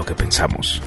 lo 0.00 0.06
que 0.06 0.14
pensamos. 0.14 0.80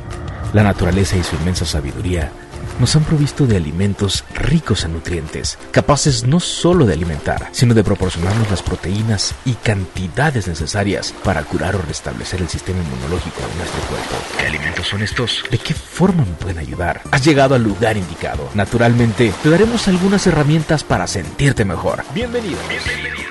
La 0.53 0.63
naturaleza 0.63 1.15
y 1.15 1.23
su 1.23 1.35
inmensa 1.35 1.65
sabiduría 1.65 2.31
nos 2.79 2.95
han 2.95 3.03
provisto 3.03 3.45
de 3.45 3.57
alimentos 3.57 4.23
ricos 4.33 4.85
en 4.85 4.93
nutrientes, 4.93 5.59
capaces 5.69 6.25
no 6.25 6.39
solo 6.39 6.87
de 6.87 6.93
alimentar, 6.93 7.49
sino 7.51 7.75
de 7.75 7.83
proporcionarnos 7.83 8.49
las 8.49 8.63
proteínas 8.63 9.35
y 9.45 9.53
cantidades 9.53 10.47
necesarias 10.47 11.13
para 11.23 11.43
curar 11.43 11.75
o 11.75 11.81
restablecer 11.83 12.41
el 12.41 12.49
sistema 12.49 12.79
inmunológico 12.81 13.41
de 13.41 13.55
nuestro 13.55 13.81
cuerpo. 13.81 14.15
¿Qué 14.39 14.47
alimentos 14.47 14.87
son 14.87 15.03
estos? 15.03 15.43
¿De 15.51 15.59
qué 15.59 15.75
forma 15.75 16.25
me 16.25 16.33
pueden 16.33 16.57
ayudar? 16.57 17.01
Has 17.11 17.23
llegado 17.23 17.53
al 17.53 17.63
lugar 17.63 17.97
indicado. 17.97 18.49
Naturalmente, 18.55 19.31
te 19.43 19.49
daremos 19.49 19.87
algunas 19.87 20.25
herramientas 20.25 20.83
para 20.83 21.05
sentirte 21.05 21.65
mejor. 21.65 22.03
Bienvenidos. 22.15 22.67
Bienvenidos. 22.67 23.22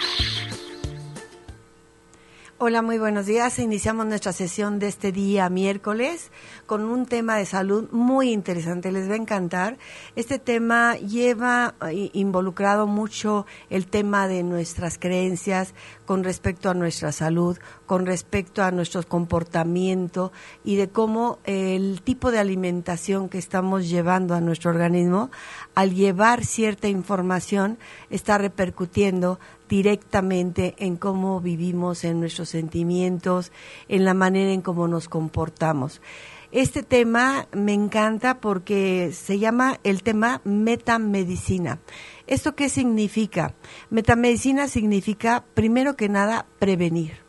Hola, 2.64 2.80
muy 2.80 2.96
buenos 2.96 3.26
días. 3.26 3.58
Iniciamos 3.58 4.06
nuestra 4.06 4.32
sesión 4.32 4.78
de 4.78 4.86
este 4.86 5.10
día 5.10 5.48
miércoles 5.48 6.30
con 6.64 6.84
un 6.84 7.06
tema 7.06 7.34
de 7.34 7.44
salud 7.44 7.88
muy 7.90 8.30
interesante. 8.30 8.92
Les 8.92 9.10
va 9.10 9.14
a 9.14 9.16
encantar. 9.16 9.78
Este 10.14 10.38
tema 10.38 10.94
lleva 10.94 11.74
eh, 11.90 12.10
involucrado 12.12 12.86
mucho 12.86 13.46
el 13.68 13.88
tema 13.88 14.28
de 14.28 14.44
nuestras 14.44 14.96
creencias 14.96 15.74
con 16.12 16.24
respecto 16.24 16.68
a 16.68 16.74
nuestra 16.74 17.10
salud, 17.10 17.56
con 17.86 18.04
respecto 18.04 18.62
a 18.62 18.70
nuestro 18.70 19.02
comportamiento 19.02 20.30
y 20.62 20.76
de 20.76 20.90
cómo 20.90 21.38
el 21.44 22.02
tipo 22.02 22.30
de 22.30 22.38
alimentación 22.38 23.30
que 23.30 23.38
estamos 23.38 23.88
llevando 23.88 24.34
a 24.34 24.42
nuestro 24.42 24.72
organismo, 24.72 25.30
al 25.74 25.94
llevar 25.94 26.44
cierta 26.44 26.86
información, 26.86 27.78
está 28.10 28.36
repercutiendo 28.36 29.40
directamente 29.70 30.74
en 30.76 30.96
cómo 30.96 31.40
vivimos, 31.40 32.04
en 32.04 32.20
nuestros 32.20 32.50
sentimientos, 32.50 33.50
en 33.88 34.04
la 34.04 34.12
manera 34.12 34.52
en 34.52 34.60
cómo 34.60 34.88
nos 34.88 35.08
comportamos. 35.08 36.02
Este 36.52 36.82
tema 36.82 37.48
me 37.52 37.72
encanta 37.72 38.38
porque 38.38 39.10
se 39.14 39.38
llama 39.38 39.80
el 39.84 40.02
tema 40.02 40.42
metamedicina. 40.44 41.80
¿Esto 42.26 42.54
qué 42.54 42.68
significa? 42.68 43.54
Metamedicina 43.88 44.68
significa, 44.68 45.46
primero 45.54 45.96
que 45.96 46.10
nada, 46.10 46.44
prevenir. 46.58 47.22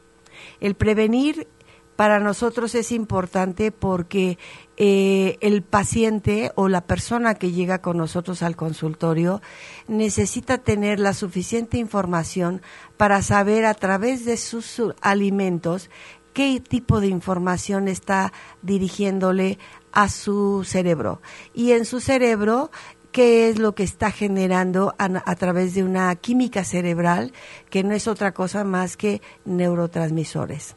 El 0.59 0.75
prevenir 0.75 1.47
para 1.95 2.19
nosotros 2.19 2.75
es 2.75 2.91
importante 2.91 3.71
porque 3.71 4.38
eh, 4.75 5.37
el 5.39 5.61
paciente 5.61 6.52
o 6.55 6.67
la 6.67 6.81
persona 6.81 7.35
que 7.35 7.52
llega 7.52 7.81
con 7.81 7.97
nosotros 7.97 8.43
al 8.43 8.58
consultorio 8.58 9.41
necesita 9.87 10.58
tener 10.58 10.99
la 10.99 11.13
suficiente 11.13 11.77
información 11.77 12.61
para 12.97 13.21
saber 13.21 13.63
a 13.63 13.73
través 13.73 14.25
de 14.25 14.35
sus 14.35 14.81
alimentos 15.02 15.89
qué 16.34 16.59
tipo 16.59 17.00
de 17.00 17.08
información 17.08 17.88
está 17.88 18.34
dirigiéndole 18.62 19.59
a 19.92 20.09
su 20.09 20.64
cerebro. 20.66 21.22
Y 21.53 21.72
en 21.72 21.86
su 21.86 22.00
cerebro, 22.00 22.72
qué 23.14 23.48
es 23.48 23.59
lo 23.59 23.76
que 23.76 23.84
está 23.84 24.12
generando 24.12 24.95
a, 24.98 25.36
través 25.36 25.76
de 25.76 25.84
una 25.84 26.14
química 26.16 26.66
cerebral 26.66 27.31
que 27.70 27.84
no 27.84 27.94
es 27.94 28.08
otra 28.08 28.34
cosa 28.34 28.64
más 28.64 28.98
que 28.98 29.22
neurotransmisores. 29.45 30.76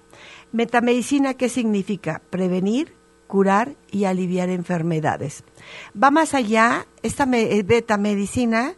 Metamedicina, 0.52 1.34
¿qué 1.34 1.48
significa? 1.48 2.22
Prevenir, 2.30 2.94
curar 3.26 3.74
y 3.90 4.04
aliviar 4.04 4.50
enfermedades. 4.50 5.44
Va 6.00 6.10
más 6.10 6.34
allá, 6.34 6.86
esta 7.02 7.24
eh, 7.32 7.64
metamedicina, 7.66 8.74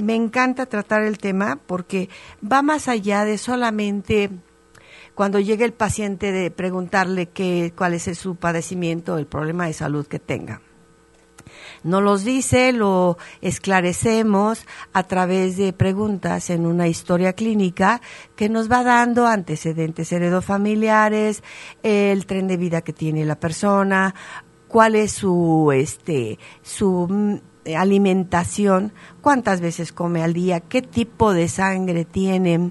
me 0.00 0.14
encanta 0.14 0.66
tratar 0.66 1.02
el 1.02 1.18
tema 1.18 1.58
porque 1.66 2.08
va 2.40 2.62
más 2.62 2.88
allá 2.88 3.24
de 3.24 3.38
solamente 3.38 4.30
cuando 5.18 5.40
llega 5.40 5.64
el 5.64 5.72
paciente 5.72 6.30
de 6.30 6.52
preguntarle 6.52 7.26
qué, 7.26 7.72
cuál 7.76 7.94
es 7.94 8.04
su 8.16 8.36
padecimiento, 8.36 9.18
el 9.18 9.26
problema 9.26 9.66
de 9.66 9.72
salud 9.72 10.06
que 10.06 10.20
tenga. 10.20 10.60
Nos 11.82 12.04
los 12.04 12.22
dice, 12.22 12.70
lo 12.70 13.18
esclarecemos 13.40 14.64
a 14.92 15.02
través 15.02 15.56
de 15.56 15.72
preguntas 15.72 16.50
en 16.50 16.66
una 16.66 16.86
historia 16.86 17.32
clínica 17.32 18.00
que 18.36 18.48
nos 18.48 18.70
va 18.70 18.84
dando 18.84 19.26
antecedentes 19.26 20.12
heredofamiliares, 20.12 21.42
el 21.82 22.24
tren 22.24 22.46
de 22.46 22.56
vida 22.56 22.82
que 22.82 22.92
tiene 22.92 23.24
la 23.24 23.40
persona, 23.40 24.14
cuál 24.68 24.94
es 24.94 25.10
su 25.10 25.72
este 25.74 26.38
su 26.62 27.40
alimentación, 27.76 28.92
cuántas 29.20 29.60
veces 29.60 29.92
come 29.92 30.22
al 30.22 30.32
día, 30.32 30.60
qué 30.60 30.82
tipo 30.82 31.32
de 31.32 31.48
sangre 31.48 32.04
tiene 32.04 32.70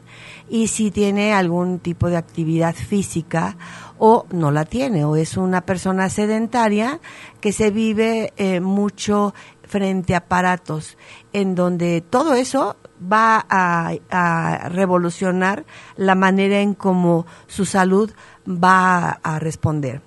y 0.49 0.67
si 0.67 0.91
tiene 0.91 1.33
algún 1.33 1.79
tipo 1.79 2.09
de 2.09 2.17
actividad 2.17 2.75
física 2.75 3.57
o 3.97 4.25
no 4.31 4.51
la 4.51 4.65
tiene 4.65 5.05
o 5.05 5.15
es 5.15 5.37
una 5.37 5.61
persona 5.61 6.09
sedentaria 6.09 6.99
que 7.41 7.51
se 7.51 7.71
vive 7.71 8.33
eh, 8.37 8.59
mucho 8.59 9.33
frente 9.63 10.15
a 10.15 10.19
aparatos 10.19 10.97
en 11.33 11.55
donde 11.55 12.01
todo 12.01 12.33
eso 12.33 12.77
va 13.01 13.45
a, 13.49 13.93
a, 14.09 14.69
revolucionar 14.69 15.65
la 15.95 16.15
manera 16.15 16.59
en 16.59 16.73
cómo 16.73 17.25
su 17.47 17.65
salud 17.65 18.11
va 18.47 19.19
a 19.21 19.39
responder. 19.39 20.06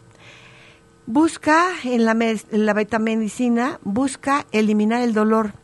Busca 1.13 1.71
en 1.83 2.05
la, 2.05 2.13
en 2.13 2.67
la 2.67 2.73
betamedicina, 2.73 3.81
busca 3.83 4.47
eliminar 4.53 5.03
el 5.03 5.13
dolor. 5.13 5.55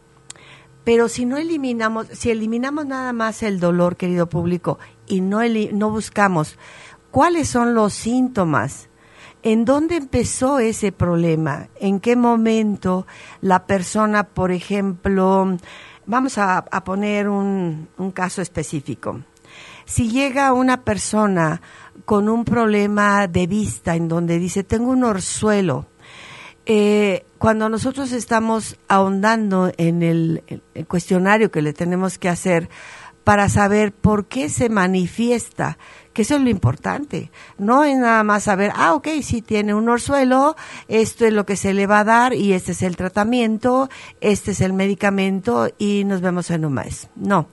Pero 0.83 1.09
si 1.09 1.25
no 1.25 1.37
eliminamos, 1.37 2.09
si 2.09 2.33
eliminamos 2.33 2.85
nada 2.85 3.13
más 3.13 3.45
el 3.45 3.61
dolor, 3.61 3.95
querido 3.95 4.29
público, 4.29 4.81
y 5.07 5.21
no, 5.21 5.43
no 5.73 5.91
buscamos 5.91 6.59
cuáles 7.13 7.49
son 7.49 7.77
los 7.77 7.93
síntomas, 7.93 8.89
en 9.45 9.65
dónde 9.65 9.95
empezó 9.95 10.59
ese 10.59 10.91
problema, 10.91 11.69
en 11.79 12.01
qué 12.01 12.17
momento 12.17 13.07
la 13.41 13.67
persona, 13.67 14.25
por 14.25 14.51
ejemplo, 14.51 15.57
vamos 16.07 16.39
a, 16.39 16.59
a 16.59 16.83
poner 16.83 17.29
un, 17.29 17.87
un 17.99 18.11
caso 18.11 18.43
específico. 18.43 19.21
Si 19.85 20.11
llega 20.11 20.53
una 20.53 20.83
persona 20.83 21.61
con 22.05 22.29
un 22.29 22.45
problema 22.45 23.27
de 23.27 23.47
vista 23.47 23.95
en 23.95 24.09
donde 24.09 24.39
dice, 24.39 24.65
tengo 24.65 24.91
un 24.91 25.05
orzuelo, 25.05 25.87
eh, 26.67 27.25
cuando 27.39 27.69
nosotros 27.69 28.11
estamos 28.11 28.77
ahondando 28.89 29.71
en 29.77 30.03
el, 30.03 30.43
cuestionario 30.89 31.53
que 31.53 31.63
le 31.63 31.73
tenemos 31.73 32.19
que 32.19 32.29
hacer 32.29 32.69
para 33.23 33.49
saber 33.49 33.93
por 33.93 34.27
qué 34.27 34.49
se 34.49 34.69
manifiesta, 34.69 35.79
que 36.13 36.23
eso 36.23 36.37
es 36.37 36.43
lo 36.43 36.49
importante. 36.49 37.31
No 37.59 37.85
es 37.85 37.97
nada 37.99 38.23
más 38.25 38.45
saber, 38.45 38.73
ah, 38.75 38.95
ok, 38.95 39.09
sí 39.23 39.43
tiene 39.43 39.75
un 39.75 39.89
orzuelo, 39.89 40.57
esto 40.89 41.25
es 41.25 41.33
lo 41.33 41.45
que 41.45 41.57
se 41.57 41.75
le 41.75 41.87
va 41.87 42.01
a 42.01 42.05
dar 42.05 42.35
y 42.35 42.53
este 42.53 42.73
es 42.73 42.83
el 42.83 42.97
tratamiento, 42.97 43.89
este 44.21 44.53
es 44.53 44.61
el 44.61 44.73
medicamento 44.73 45.69
y 45.79 46.05
nos 46.05 46.21
vemos 46.21 46.51
en 46.51 46.65
un 46.65 46.75
mes. 46.75 47.09
No, 47.17 47.49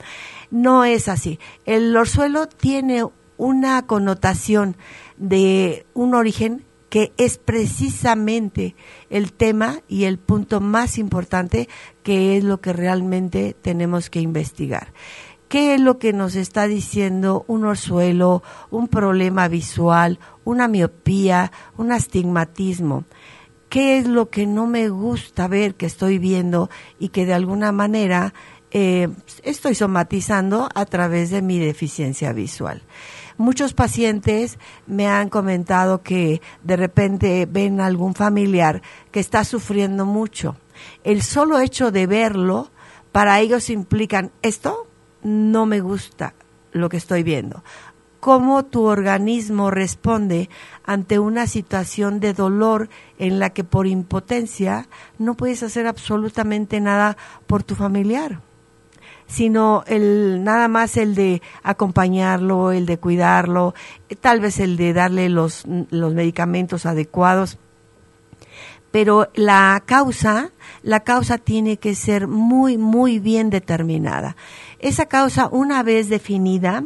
no 0.54 0.86
es 0.86 1.10
así. 1.10 1.40
El 1.66 1.98
orzuelo 1.98 2.48
tiene 2.48 3.04
una 3.38 3.88
connotación 3.88 4.78
de 5.18 5.88
un 5.96 6.14
origen 6.14 6.64
que 6.90 7.12
es 7.18 7.40
precisamente 7.40 8.76
el 9.10 9.34
tema 9.34 9.80
y 9.88 10.04
el 10.04 10.20
punto 10.20 10.62
más 10.62 11.00
importante 11.00 11.68
que 12.04 12.38
es 12.38 12.44
lo 12.44 12.62
que 12.62 12.72
realmente 12.72 13.56
tenemos 13.60 14.12
que 14.12 14.22
investigar. 14.22 14.94
¿Qué 15.48 15.74
es 15.74 15.82
lo 15.82 15.98
que 15.98 16.14
nos 16.14 16.36
está 16.36 16.68
diciendo 16.68 17.46
un 17.48 17.66
orzuelo, 17.66 18.44
un 18.70 18.88
problema 18.88 19.48
visual, 19.48 20.20
una 20.44 20.68
miopía, 20.68 21.52
un 21.78 21.92
astigmatismo? 21.92 23.06
¿Qué 23.70 23.98
es 23.98 24.08
lo 24.08 24.30
que 24.30 24.46
no 24.46 24.68
me 24.68 24.90
gusta 24.90 25.48
ver 25.48 25.74
que 25.74 25.88
estoy 25.88 26.20
viendo 26.20 26.70
y 27.00 27.10
que 27.10 27.26
de 27.26 27.34
alguna 27.34 27.72
manera 27.72 28.36
eh, 28.74 29.08
estoy 29.44 29.76
somatizando 29.76 30.68
a 30.74 30.86
través 30.86 31.30
de 31.30 31.44
mi 31.44 31.60
deficiencia 31.60 32.34
visual? 32.34 32.82
Muchos 33.38 33.74
pacientes 33.74 34.58
me 34.88 35.08
han 35.08 35.30
comentado 35.30 36.02
que 36.02 36.42
de 36.64 36.76
repente 36.76 37.48
ven 37.50 37.80
a 37.80 37.86
algún 37.86 38.16
familiar 38.16 38.82
que 39.12 39.20
está 39.20 39.44
sufriendo 39.44 40.06
mucho. 40.06 40.56
El 41.04 41.22
solo 41.22 41.60
hecho 41.60 41.92
de 41.92 42.08
verlo, 42.08 42.72
para 43.12 43.40
ellos 43.40 43.70
implican 43.70 44.32
esto 44.42 44.88
no 45.22 45.66
me 45.66 45.80
gusta 45.80 46.34
lo 46.72 46.90
que 46.90 46.98
estoy 46.98 47.22
viendo. 47.22 47.64
Cómo 48.20 48.66
tu 48.66 48.86
organismo 48.86 49.70
responde 49.70 50.50
ante 50.84 51.20
una 51.20 51.46
situación 51.46 52.20
de 52.20 52.34
dolor 52.34 52.90
en 53.20 53.38
la 53.38 53.52
que 53.52 53.64
por 53.64 53.86
impotencia 53.86 54.88
no 55.20 55.36
puedes 55.36 55.62
hacer 55.62 55.86
absolutamente 55.86 56.80
nada 56.80 57.18
por 57.46 57.64
tu 57.64 57.76
familiar 57.76 58.40
sino 59.34 59.84
el 59.88 60.44
nada 60.44 60.68
más 60.68 60.98
el 60.98 61.16
de 61.16 61.42
acompañarlo, 61.64 62.72
el 62.72 62.86
de 62.86 62.98
cuidarlo, 62.98 63.74
tal 64.22 64.40
vez 64.40 64.60
el 64.60 64.78
de 64.78 64.94
darle 64.94 65.30
los, 65.30 65.64
los 65.90 66.14
medicamentos 66.14 66.86
adecuados. 66.86 67.58
Pero 68.92 69.30
la 69.34 69.82
causa, 69.86 70.52
la 70.84 71.00
causa 71.00 71.40
tiene 71.40 71.78
que 71.78 71.96
ser 71.96 72.28
muy, 72.28 72.78
muy 72.78 73.18
bien 73.20 73.50
determinada. 73.50 74.36
Esa 74.80 75.08
causa, 75.08 75.48
una 75.48 75.82
vez 75.82 76.10
definida, 76.10 76.84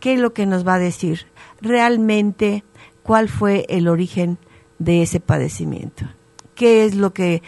¿qué 0.00 0.14
es 0.14 0.20
lo 0.20 0.32
que 0.32 0.46
nos 0.46 0.66
va 0.66 0.74
a 0.74 0.78
decir? 0.78 1.26
Realmente, 1.60 2.64
¿cuál 3.02 3.28
fue 3.28 3.66
el 3.68 3.88
origen 3.88 4.38
de 4.80 5.02
ese 5.02 5.20
padecimiento. 5.20 6.06
¿Qué 6.56 6.84
es 6.84 6.96
lo 6.96 7.12
que 7.12 7.42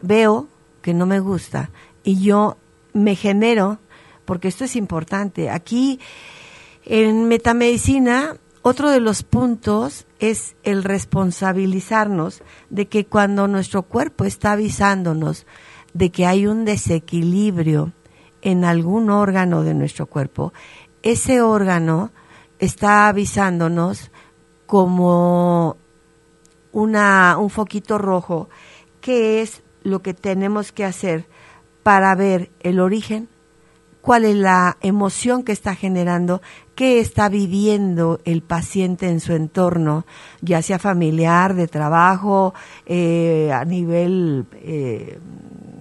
veo 0.00 0.48
que 0.80 0.94
no 0.94 1.04
me 1.04 1.20
gusta? 1.20 1.70
Y 2.02 2.22
yo 2.22 2.56
me 2.94 3.16
genero, 3.16 3.78
porque 4.26 4.48
esto 4.48 4.64
es 4.64 4.76
importante, 4.76 5.48
aquí 5.48 5.98
en 6.84 7.28
metamedicina 7.28 8.36
otro 8.68 8.90
de 8.90 8.98
los 8.98 9.22
puntos 9.22 10.06
es 10.18 10.56
el 10.64 10.82
responsabilizarnos 10.82 12.42
de 12.68 12.88
que 12.88 13.06
cuando 13.06 13.46
nuestro 13.46 13.84
cuerpo 13.84 14.24
está 14.24 14.52
avisándonos 14.52 15.46
de 15.94 16.10
que 16.10 16.26
hay 16.26 16.48
un 16.48 16.64
desequilibrio 16.64 17.92
en 18.42 18.64
algún 18.64 19.08
órgano 19.08 19.62
de 19.62 19.72
nuestro 19.72 20.06
cuerpo, 20.06 20.52
ese 21.02 21.42
órgano 21.42 22.10
está 22.58 23.06
avisándonos 23.06 24.10
como 24.66 25.76
una, 26.72 27.36
un 27.38 27.50
foquito 27.50 27.98
rojo, 27.98 28.48
qué 29.00 29.42
es 29.42 29.62
lo 29.84 30.02
que 30.02 30.12
tenemos 30.12 30.72
que 30.72 30.84
hacer 30.84 31.28
para 31.84 32.14
ver 32.16 32.50
el 32.58 32.80
origen, 32.80 33.28
cuál 34.06 34.24
es 34.24 34.36
la 34.36 34.76
emoción 34.82 35.42
que 35.42 35.50
está 35.50 35.74
generando, 35.74 36.40
qué 36.76 37.00
está 37.00 37.28
viviendo 37.28 38.20
el 38.24 38.40
paciente 38.40 39.08
en 39.08 39.18
su 39.18 39.32
entorno, 39.32 40.06
ya 40.40 40.62
sea 40.62 40.78
familiar, 40.78 41.54
de 41.56 41.66
trabajo, 41.66 42.54
eh, 42.86 43.50
a 43.52 43.64
nivel 43.64 44.46
eh, 44.52 45.18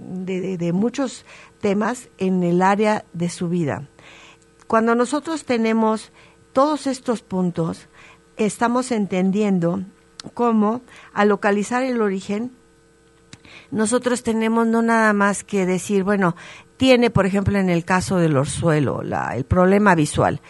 de, 0.10 0.74
muchos 0.74 1.24
temas 1.62 2.10
en 2.18 2.42
el 2.42 2.64
área 2.64 3.06
de 3.14 3.30
su 3.30 3.48
vida. 3.48 3.88
Cuando 4.66 4.96
nosotros 4.96 5.46
tenemos 5.46 6.12
todos 6.52 6.88
estos 6.88 7.22
puntos, 7.22 7.90
estamos 8.38 8.92
entendiendo 8.92 9.84
cómo 10.34 10.82
al 11.14 11.28
localizar 11.28 11.84
el 11.84 12.02
origen, 12.02 12.54
nosotros 13.70 14.24
tenemos 14.24 14.66
no 14.66 14.82
nada 14.82 15.14
más 15.14 15.44
que 15.44 15.68
decir, 15.68 16.04
bueno, 16.04 16.36
tiene, 16.78 17.10
por 17.10 17.26
ejemplo, 17.26 17.58
en 17.58 17.70
el 17.70 17.86
caso 17.86 18.18
del 18.18 18.38
orzuelo, 18.38 19.02
la, 19.04 19.36
el 19.36 19.46
problema 19.46 19.96
visual 19.96 20.42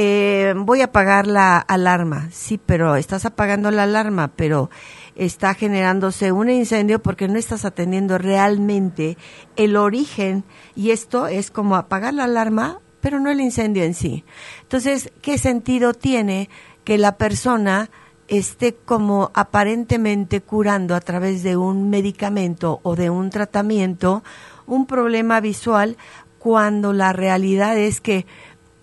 eh, 0.00 0.54
voy 0.56 0.80
a 0.80 0.86
apagar 0.86 1.26
la 1.26 1.58
alarma. 1.58 2.28
Sí, 2.30 2.60
pero 2.64 2.96
estás 2.96 3.24
apagando 3.24 3.70
la 3.70 3.84
alarma, 3.84 4.28
pero 4.36 4.70
está 5.16 5.54
generándose 5.54 6.30
un 6.30 6.50
incendio 6.50 7.00
porque 7.00 7.26
no 7.26 7.36
estás 7.36 7.64
atendiendo 7.64 8.18
realmente 8.18 9.16
el 9.56 9.76
origen 9.76 10.44
y 10.76 10.90
esto 10.90 11.26
es 11.26 11.50
como 11.50 11.74
apagar 11.74 12.14
la 12.14 12.24
alarma, 12.24 12.80
pero 13.00 13.18
no 13.18 13.30
el 13.30 13.40
incendio 13.40 13.82
en 13.82 13.94
sí. 13.94 14.24
Entonces, 14.62 15.10
¿qué 15.20 15.38
sentido 15.38 15.94
tiene 15.94 16.48
que 16.84 16.98
la 16.98 17.16
persona 17.16 17.90
esté 18.28 18.76
como 18.76 19.32
aparentemente 19.34 20.42
curando 20.42 20.94
a 20.94 21.00
través 21.00 21.42
de 21.42 21.56
un 21.56 21.90
medicamento 21.90 22.78
o 22.82 22.94
de 22.94 23.10
un 23.10 23.30
tratamiento 23.30 24.22
un 24.68 24.86
problema 24.86 25.40
visual 25.40 25.96
cuando 26.38 26.92
la 26.92 27.12
realidad 27.12 27.76
es 27.76 28.00
que 28.00 28.26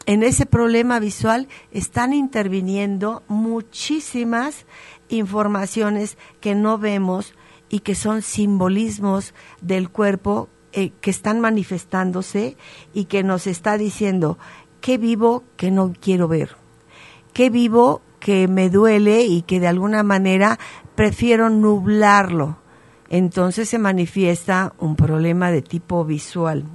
en 0.05 0.23
ese 0.23 0.45
problema 0.45 0.99
visual 0.99 1.47
están 1.71 2.13
interviniendo 2.13 3.23
muchísimas 3.27 4.65
informaciones 5.09 6.17
que 6.41 6.53
no 6.53 6.77
vemos 6.77 7.33
y 7.69 7.79
que 7.79 7.95
son 7.95 8.21
simbolismos 8.21 9.33
del 9.61 9.89
cuerpo 9.89 10.49
eh, 10.73 10.91
que 11.01 11.09
están 11.09 11.39
manifestándose 11.39 12.57
y 12.93 13.05
que 13.05 13.23
nos 13.23 13.47
está 13.47 13.77
diciendo 13.77 14.37
qué 14.81 14.97
vivo 14.97 15.43
que 15.57 15.71
no 15.71 15.93
quiero 15.99 16.27
ver, 16.27 16.57
qué 17.33 17.49
vivo 17.49 18.01
que 18.19 18.47
me 18.47 18.69
duele 18.69 19.23
y 19.23 19.41
que 19.41 19.59
de 19.59 19.67
alguna 19.67 20.03
manera 20.03 20.59
prefiero 20.95 21.49
nublarlo. 21.49 22.57
Entonces 23.09 23.69
se 23.69 23.79
manifiesta 23.79 24.73
un 24.79 24.95
problema 24.95 25.51
de 25.51 25.61
tipo 25.61 26.05
visual. 26.05 26.65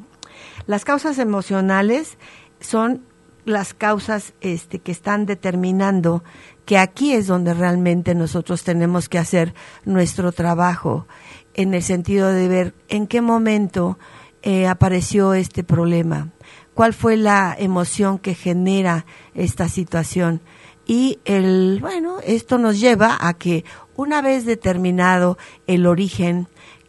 Las 0.67 0.85
causas 0.85 1.19
emocionales 1.19 2.19
son 2.61 3.03
las 3.45 3.75
causas 3.75 4.35
este, 4.41 4.79
que 4.79 4.93
están 4.93 5.27
determinando 5.27 6.23
que 6.65 6.79
aquí 6.79 7.13
es 7.15 7.27
donde 7.27 7.55
realmente 7.55 8.15
nosotros 8.15 8.63
tenemos 8.63 9.09
que 9.09 9.19
hacer 9.19 9.55
nuestro 9.85 10.31
trabajo, 10.31 11.07
en 11.55 11.75
el 11.75 11.83
sentido 11.83 12.29
de 12.29 12.47
ver 12.47 12.75
en 12.89 13.07
qué 13.07 13.21
momento 13.21 13.99
eh, 14.43 14.69
apareció 14.69 15.35
este 15.35 15.65
problema, 15.65 16.29
cuál 16.75 16.95
fue 16.95 17.17
la 17.17 17.57
emoción 17.59 18.19
que 18.19 18.35
genera 18.35 19.05
esta 19.35 19.69
situación. 19.69 20.41
Y 20.87 21.19
el, 21.25 21.79
bueno, 21.81 22.17
esto 22.25 22.59
nos 22.59 22.81
lleva 22.81 23.17
a 23.21 23.35
que 23.35 23.65
una 23.95 24.23
vez 24.23 24.45
determinado 24.45 25.39
el 25.67 25.87
origen, 25.87 26.49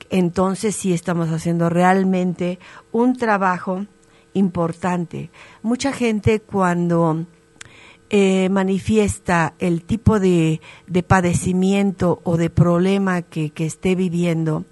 entonces 0.09 0.75
sí 0.75 0.93
estamos 0.93 1.29
haciendo 1.29 1.69
realmente 1.69 2.59
un 2.91 3.15
trabajo 3.15 3.85
importante. 4.33 5.29
Mucha 5.61 5.93
gente 5.93 6.39
cuando 6.39 7.25
eh, 8.09 8.49
manifiesta 8.49 9.53
el 9.59 9.83
tipo 9.83 10.19
de, 10.19 10.61
de, 10.87 11.03
padecimiento 11.03 12.21
o 12.23 12.37
de 12.37 12.49
problema 12.49 13.21
que, 13.21 13.51
que 13.51 13.65
esté 13.65 13.95
viviendo, 13.95 14.65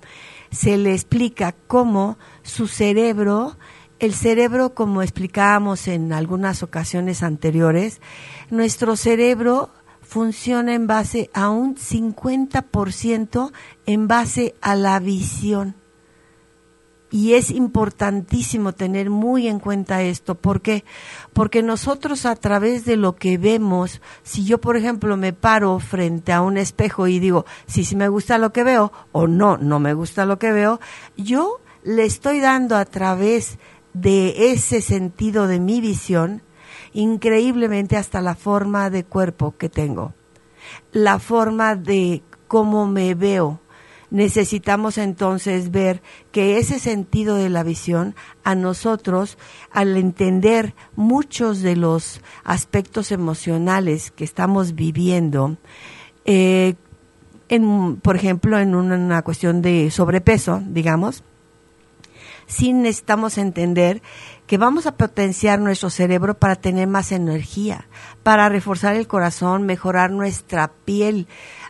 se 0.52 0.78
le 0.78 0.94
explica 0.94 1.56
cómo 1.68 2.18
su 2.42 2.68
cerebro, 2.68 3.58
el 4.00 4.14
cerebro, 4.14 4.74
como 4.74 5.02
explicábamos 5.02 5.88
en 5.88 6.14
algunas 6.14 6.64
ocasiones 6.64 7.22
anteriores, 7.22 8.02
nuestro 8.50 8.96
cerebro 8.96 9.70
funciona 10.02 10.74
en 10.74 10.88
base 10.88 11.30
a 11.34 11.50
un 11.50 11.76
50% 11.76 13.52
en 13.86 14.08
base 14.08 14.56
a 14.62 14.76
la 14.76 15.00
visión. 15.00 15.76
Y 17.12 17.34
es 17.34 17.50
importantísimo 17.52 18.74
tener 18.74 19.10
muy 19.10 19.48
en 19.48 19.60
cuenta 19.60 20.04
esto. 20.04 20.36
¿Por 20.36 20.62
qué? 20.62 20.86
Porque 21.34 21.64
nosotros 21.64 22.26
a 22.26 22.36
través 22.36 22.86
de 22.86 22.98
lo 22.98 23.16
que 23.16 23.38
vemos, 23.38 24.00
si 24.24 24.46
yo 24.46 24.62
por 24.62 24.78
ejemplo 24.78 25.18
me 25.18 25.34
paro 25.34 25.78
frente 25.80 26.34
a 26.34 26.42
un 26.42 26.58
espejo 26.58 27.08
y 27.08 27.20
digo, 27.20 27.46
si 27.68 27.84
sí, 27.84 27.96
me 27.96 28.08
gusta 28.08 28.38
lo 28.38 28.54
que 28.54 28.64
veo 28.64 28.92
o 29.12 29.28
no, 29.28 29.58
no 29.58 29.80
me 29.80 29.94
gusta 29.94 30.26
lo 30.26 30.40
que 30.40 30.52
veo, 30.52 30.80
yo 31.18 31.60
le 31.84 32.06
estoy 32.06 32.40
dando 32.40 32.78
a 32.78 32.86
través 32.86 33.58
de 33.94 34.52
ese 34.52 34.82
sentido 34.82 35.48
de 35.48 35.60
mi 35.60 35.82
visión, 35.82 36.42
increíblemente 36.94 37.98
hasta 37.98 38.22
la 38.22 38.36
forma 38.36 38.90
de 38.90 39.04
cuerpo 39.04 39.56
que 39.58 39.70
tengo, 39.70 40.14
la 40.92 41.20
forma 41.20 41.76
de 41.76 42.24
cómo 42.48 42.88
me 42.88 43.16
veo, 43.16 43.60
necesitamos 44.12 44.98
entonces 44.98 45.72
ver 45.72 46.02
que 46.32 46.58
ese 46.58 46.80
sentido 46.80 47.36
de 47.36 47.50
la 47.50 47.64
visión 47.64 48.16
a 48.44 48.56
nosotros, 48.56 49.38
al 49.72 49.96
entender 49.98 50.74
muchos 50.96 51.62
de 51.62 51.76
los 51.76 52.22
aspectos 52.44 53.12
emocionales 53.12 54.12
que 54.12 54.24
estamos 54.24 54.74
viviendo, 54.74 55.58
eh, 56.26 56.76
en, 57.50 57.98
por 57.98 58.16
ejemplo, 58.16 58.60
en 58.60 58.76
una, 58.76 59.22
cuestión 59.24 59.62
de 59.62 59.90
sobrepeso, 59.92 60.62
digamos, 60.66 61.24
sí 62.50 62.74
necesitamos 62.74 63.38
entender 63.38 64.02
que 64.48 64.58
vamos 64.58 64.88
a 64.88 64.98
potenciar 64.98 65.60
nuestro 65.60 65.90
cerebro 65.90 66.38
para 66.38 66.56
tener 66.56 66.88
más 66.88 67.12
energía, 67.14 67.88
para 68.24 68.50
reforzar 68.50 68.96
el 68.96 69.08
corazón, 69.08 69.64
mejorar 69.64 70.12
nuestra 70.12 70.72
piel, 70.84 71.28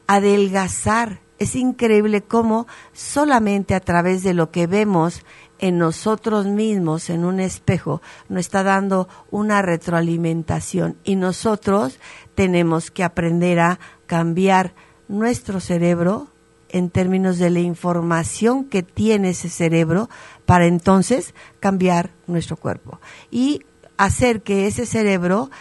adelgazar. 0.07 1.19
Es 1.37 1.55
increíble 1.55 2.21
cómo 2.21 2.65
solamente 2.93 3.75
a 3.75 3.79
través 3.81 4.23
de 4.23 4.33
lo 4.33 4.49
que 4.51 4.65
vemos 4.65 5.23
en 5.59 5.77
nosotros 5.77 6.45
mismos, 6.47 7.09
en 7.09 7.25
un 7.25 7.41
espejo, 7.41 8.01
nos 8.29 8.39
está 8.39 8.63
dando 8.63 9.09
una 9.29 9.61
retroalimentación 9.61 10.97
y 11.03 11.17
nosotros 11.17 11.99
tenemos 12.33 12.91
que 12.91 13.03
aprender 13.03 13.59
a 13.59 13.79
cambiar 14.05 14.73
nuestro 15.09 15.59
cerebro 15.59 16.29
en 16.69 16.89
términos 16.89 17.37
de 17.39 17.49
la 17.49 17.59
información 17.59 18.65
que 18.65 18.83
tiene 18.83 19.31
ese 19.31 19.49
cerebro 19.49 20.09
para 20.49 20.65
entonces 20.65 21.35
cambiar 21.59 22.09
nuestro 22.25 22.57
cuerpo 22.57 22.99
y 23.29 23.61
hacer 23.97 24.41
que 24.41 24.65
ese 24.65 24.87
cerebro 24.87 25.51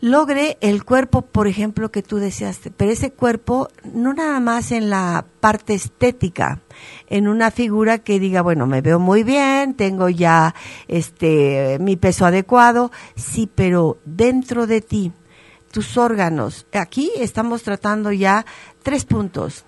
logre 0.00 0.56
el 0.60 0.84
cuerpo, 0.84 1.22
por 1.22 1.48
ejemplo, 1.48 1.90
que 1.90 2.04
tú 2.04 2.18
deseaste, 2.18 2.70
pero 2.70 2.92
ese 2.92 3.10
cuerpo 3.10 3.70
no 3.92 4.14
nada 4.14 4.38
más 4.38 4.70
en 4.70 4.88
la 4.88 5.24
parte 5.40 5.74
estética, 5.74 6.60
en 7.08 7.26
una 7.26 7.50
figura 7.50 7.98
que 7.98 8.20
diga, 8.20 8.40
bueno, 8.42 8.68
me 8.68 8.82
veo 8.82 9.00
muy 9.00 9.24
bien, 9.24 9.74
tengo 9.74 10.08
ya 10.08 10.54
este 10.86 11.78
mi 11.80 11.96
peso 11.96 12.24
adecuado, 12.24 12.92
sí, 13.16 13.50
pero 13.52 13.98
dentro 14.04 14.68
de 14.68 14.80
ti, 14.80 15.10
tus 15.72 15.98
órganos, 15.98 16.68
aquí 16.72 17.10
estamos 17.16 17.64
tratando 17.64 18.12
ya 18.12 18.46
tres 18.84 19.04
puntos. 19.04 19.64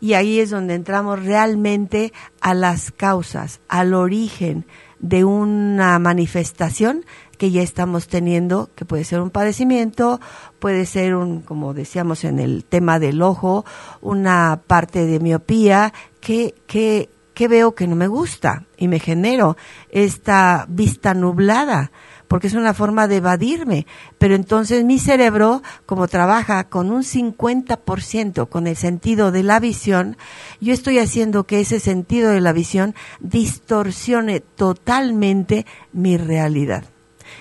Y 0.00 0.14
ahí 0.14 0.40
es 0.40 0.50
donde 0.50 0.74
entramos 0.74 1.22
realmente 1.22 2.12
a 2.40 2.54
las 2.54 2.90
causas, 2.90 3.60
al 3.68 3.94
origen 3.94 4.64
de 4.98 5.24
una 5.24 5.98
manifestación 5.98 7.04
que 7.38 7.50
ya 7.50 7.62
estamos 7.62 8.06
teniendo, 8.06 8.68
que 8.74 8.84
puede 8.84 9.04
ser 9.04 9.20
un 9.20 9.30
padecimiento, 9.30 10.20
puede 10.58 10.84
ser 10.84 11.14
un, 11.14 11.40
como 11.40 11.72
decíamos 11.72 12.24
en 12.24 12.38
el 12.38 12.64
tema 12.64 12.98
del 12.98 13.22
ojo, 13.22 13.64
una 14.02 14.60
parte 14.66 15.06
de 15.06 15.20
miopía 15.20 15.94
que, 16.20 16.54
que, 16.66 17.08
que 17.32 17.48
veo 17.48 17.74
que 17.74 17.86
no 17.86 17.96
me 17.96 18.08
gusta 18.08 18.66
y 18.76 18.88
me 18.88 18.98
genero 18.98 19.56
esta 19.88 20.66
vista 20.68 21.14
nublada 21.14 21.92
porque 22.30 22.46
es 22.46 22.54
una 22.54 22.74
forma 22.74 23.08
de 23.08 23.16
evadirme. 23.16 23.88
Pero 24.18 24.36
entonces 24.36 24.84
mi 24.84 25.00
cerebro, 25.00 25.64
como 25.84 26.06
trabaja 26.06 26.62
con 26.62 26.92
un 26.92 27.02
50% 27.02 28.48
con 28.48 28.68
el 28.68 28.76
sentido 28.76 29.32
de 29.32 29.42
la 29.42 29.58
visión, 29.58 30.16
yo 30.60 30.72
estoy 30.72 31.00
haciendo 31.00 31.42
que 31.42 31.58
ese 31.58 31.80
sentido 31.80 32.30
de 32.30 32.40
la 32.40 32.52
visión 32.52 32.94
distorsione 33.18 34.38
totalmente 34.38 35.66
mi 35.92 36.18
realidad. 36.18 36.84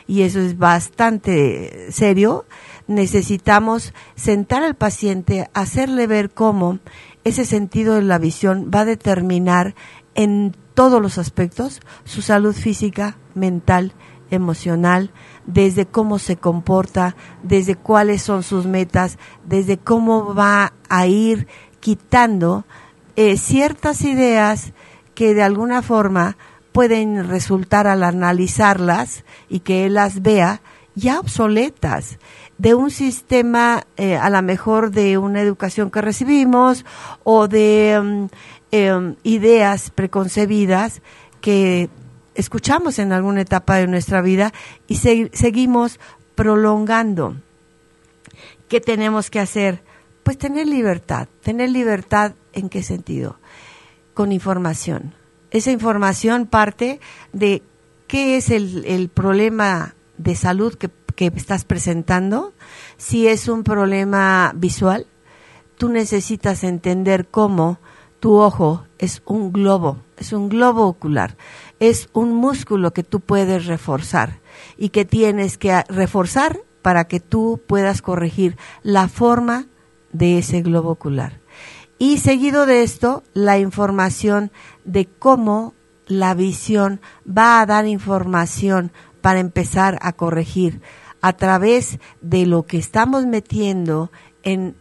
Y 0.08 0.24
eso 0.24 0.39
es 0.39 0.58
bastante 0.58 1.91
serio. 1.91 2.46
Necesitamos 2.88 3.93
sentar 4.15 4.63
al 4.63 4.74
paciente, 4.74 5.51
hacerle 5.53 6.08
ver 6.08 6.31
cómo 6.31 6.79
ese 7.24 7.46
sentido 7.46 7.93
de 7.93 8.01
la 8.01 8.17
visión 8.17 8.72
va 8.74 8.79
a 8.79 8.86
determinar 8.86 9.75
en 10.15 10.55
todos 10.74 11.00
los 11.00 11.19
aspectos 11.19 11.79
su 12.05 12.24
salud 12.24 12.55
física, 12.55 13.17
mental 13.36 13.93
emocional, 14.31 15.12
desde 15.45 15.86
cómo 15.86 16.19
se 16.19 16.38
comporta, 16.38 17.15
desde 17.43 17.75
cuáles 17.75 18.21
son 18.21 18.43
sus 18.43 18.65
metas, 18.65 19.17
desde 19.45 19.77
cómo 19.77 20.33
va 20.33 20.74
a 20.89 21.07
ir 21.07 21.48
quitando 21.79 22.65
eh, 23.15 23.38
ciertas 23.38 24.01
ideas 24.03 24.74
que 25.15 25.33
de 25.33 25.43
alguna 25.43 25.81
forma 25.81 26.38
pueden 26.71 27.27
resultar 27.27 27.88
al 27.88 28.03
analizarlas 28.03 29.25
y 29.50 29.59
que 29.59 29.86
él 29.86 29.95
las 29.95 30.21
vea 30.21 30.62
ya 30.95 31.19
obsoletas. 31.19 32.19
De 32.57 32.75
un 32.75 32.91
sistema 32.91 33.83
eh, 33.98 34.17
a 34.17 34.29
lo 34.29 34.41
mejor 34.41 34.91
de 34.91 35.17
una 35.17 35.41
educación 35.41 35.91
que 35.91 36.01
recibimos 36.01 36.86
o 37.24 37.48
de 37.48 38.00
mm, 38.01 38.25
em, 38.71 39.15
ideas 39.24 39.91
preconcebidas 39.91 41.01
que 41.41 41.89
escuchamos 42.39 43.00
en 43.00 43.12
alguna 43.12 43.41
etapa 43.41 43.75
de 43.75 43.88
nuestra 43.88 44.22
vida 44.22 44.53
y 44.88 44.96
seguimos 44.96 46.00
prolongando. 46.36 47.36
¿Qué 48.69 48.79
tenemos 48.79 49.29
que 49.29 49.39
hacer? 49.39 49.84
Pues 50.24 50.38
tener 50.38 50.67
libertad. 50.67 51.27
¿Tener 51.43 51.69
libertad 51.69 52.34
en 52.53 52.69
qué 52.69 52.81
sentido? 52.81 53.39
Con 54.13 54.31
información. 54.31 55.13
Esa 55.51 55.72
información 55.72 56.46
parte 56.46 57.01
de 57.34 57.62
qué 58.08 58.38
es 58.38 58.50
el, 58.51 59.10
problema 59.13 59.96
de 60.17 60.36
salud 60.36 60.75
que, 60.75 60.89
que 61.15 61.27
estás 61.36 61.65
presentando. 61.65 62.53
Si 62.98 63.27
es 63.27 63.50
un 63.50 63.63
problema 63.63 64.53
visual, 64.55 65.08
tú 65.77 65.89
necesitas 65.89 66.63
entender 66.63 67.27
cómo 67.27 67.79
tu 68.20 68.36
ojo 68.36 68.86
es 68.98 69.22
un 69.26 69.52
globo, 69.52 69.98
es 70.18 70.34
un 70.34 70.50
globo 70.50 70.86
ocular 70.86 71.36
es 71.80 72.10
un 72.14 72.36
músculo 72.36 72.92
que 72.92 73.04
tú 73.04 73.22
puedes 73.22 73.66
reforzar 73.66 74.40
y 74.78 74.90
que 74.90 75.06
tienes 75.06 75.58
que 75.58 75.84
reforzar 75.88 76.60
para 76.82 77.06
que 77.06 77.20
tú 77.20 77.62
puedas 77.68 78.02
corregir 78.02 78.58
la 78.84 79.08
forma 79.08 79.68
de 80.12 80.40
ese 80.40 80.62
globo 80.62 80.92
ocular. 80.92 81.40
Y 81.98 82.18
seguido 82.18 82.66
de 82.66 82.84
esto, 82.84 83.24
la 83.34 83.60
información 83.60 84.52
de 84.86 85.06
cómo 85.06 85.74
la 86.08 86.34
visión 86.34 87.02
va 87.26 87.60
a 87.60 87.66
dar 87.66 87.86
información 87.86 88.92
para 89.22 89.40
empezar 89.40 90.00
a 90.02 90.14
corregir 90.14 90.82
a 91.22 91.34
través 91.34 92.00
de 92.22 92.46
lo 92.46 92.64
que 92.64 92.78
estamos 92.78 93.26
metiendo 93.26 94.12
en 94.44 94.76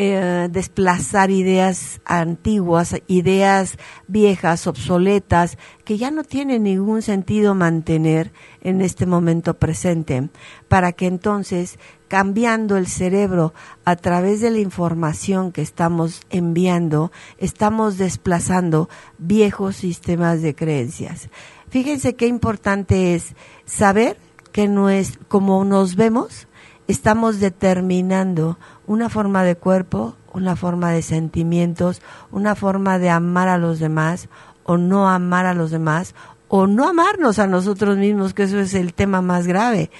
eh, 0.00 0.46
desplazar 0.48 1.32
ideas 1.32 2.00
antiguas, 2.04 2.94
ideas 3.08 3.78
viejas, 4.06 4.68
obsoletas, 4.68 5.58
que 5.84 5.98
ya 5.98 6.12
no 6.12 6.22
tienen 6.22 6.62
ningún 6.62 7.02
sentido 7.02 7.56
mantener 7.56 8.32
en 8.60 8.80
este 8.80 9.06
momento 9.06 9.54
presente, 9.54 10.28
para 10.68 10.92
que 10.92 11.06
entonces, 11.06 11.80
cambiando 12.06 12.76
el 12.76 12.86
cerebro 12.86 13.54
a 13.84 13.96
través 13.96 14.40
de 14.40 14.52
la 14.52 14.60
información 14.60 15.50
que 15.50 15.62
estamos 15.62 16.20
enviando, 16.30 17.10
estamos 17.38 17.98
desplazando 17.98 18.88
viejos 19.18 19.74
sistemas 19.74 20.42
de 20.42 20.54
creencias. 20.54 21.28
Fíjense 21.70 22.14
qué 22.14 22.28
importante 22.28 23.16
es 23.16 23.34
saber 23.64 24.16
que 24.52 24.68
no 24.68 24.90
es 24.90 25.18
como 25.26 25.64
nos 25.64 25.96
vemos, 25.96 26.46
estamos 26.86 27.40
determinando 27.40 28.58
una 28.88 29.10
forma 29.10 29.44
de 29.44 29.54
cuerpo, 29.54 30.16
una 30.32 30.56
forma 30.56 30.90
de 30.90 31.02
sentimientos, 31.02 32.00
una 32.32 32.54
forma 32.54 32.98
de 32.98 33.10
amar 33.10 33.48
a 33.48 33.58
los 33.58 33.78
demás 33.78 34.28
o 34.64 34.78
no 34.78 35.08
amar 35.08 35.46
a 35.46 35.54
los 35.54 35.70
demás 35.70 36.14
o 36.48 36.66
no 36.66 36.88
amarnos 36.88 37.38
a 37.38 37.46
nosotros 37.46 37.98
mismos, 37.98 38.32
que 38.32 38.44
eso 38.44 38.58
es 38.58 38.72
el 38.72 38.94
tema 38.94 39.20
más 39.20 39.46
grave. 39.46 39.90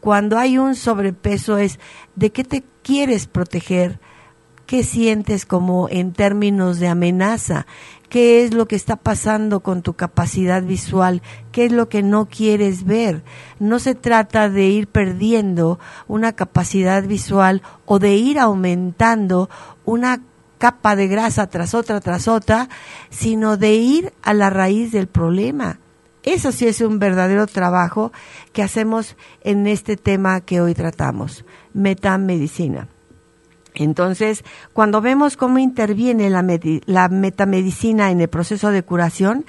Cuando 0.00 0.38
hay 0.38 0.56
un 0.56 0.74
sobrepeso 0.74 1.58
es 1.58 1.78
de 2.16 2.32
qué 2.32 2.42
te 2.42 2.64
quieres 2.82 3.26
proteger, 3.26 4.00
qué 4.68 4.84
sientes 4.84 5.46
como 5.46 5.88
en 5.88 6.12
términos 6.12 6.78
de 6.78 6.88
amenaza, 6.88 7.66
qué 8.10 8.44
es 8.44 8.52
lo 8.52 8.68
que 8.68 8.76
está 8.76 8.96
pasando 8.96 9.60
con 9.60 9.80
tu 9.80 9.94
capacidad 9.94 10.62
visual, 10.62 11.22
qué 11.52 11.64
es 11.64 11.72
lo 11.72 11.88
que 11.88 12.02
no 12.02 12.26
quieres 12.28 12.84
ver. 12.84 13.24
No 13.58 13.78
se 13.78 13.94
trata 13.94 14.50
de 14.50 14.66
ir 14.66 14.86
perdiendo 14.86 15.78
una 16.06 16.34
capacidad 16.34 17.02
visual 17.02 17.62
o 17.86 17.98
de 17.98 18.16
ir 18.16 18.38
aumentando 18.38 19.48
una 19.86 20.20
capa 20.58 20.96
de 20.96 21.08
grasa 21.08 21.46
tras 21.46 21.72
otra, 21.72 22.02
tras 22.02 22.28
otra, 22.28 22.68
sino 23.08 23.56
de 23.56 23.72
ir 23.72 24.12
a 24.22 24.34
la 24.34 24.50
raíz 24.50 24.92
del 24.92 25.06
problema. 25.06 25.80
Eso 26.24 26.52
sí 26.52 26.66
es 26.66 26.82
un 26.82 26.98
verdadero 26.98 27.46
trabajo 27.46 28.12
que 28.52 28.62
hacemos 28.62 29.16
en 29.40 29.66
este 29.66 29.96
tema 29.96 30.42
que 30.42 30.60
hoy 30.60 30.74
tratamos, 30.74 31.46
metamedicina. 31.72 32.88
Entonces, 33.78 34.44
cuando 34.72 35.00
vemos 35.00 35.36
cómo 35.36 35.58
interviene 35.58 36.30
la, 36.30 37.08
metamedicina 37.08 38.10
en 38.10 38.20
el 38.20 38.28
proceso 38.28 38.70
de 38.70 38.82
curación, 38.82 39.46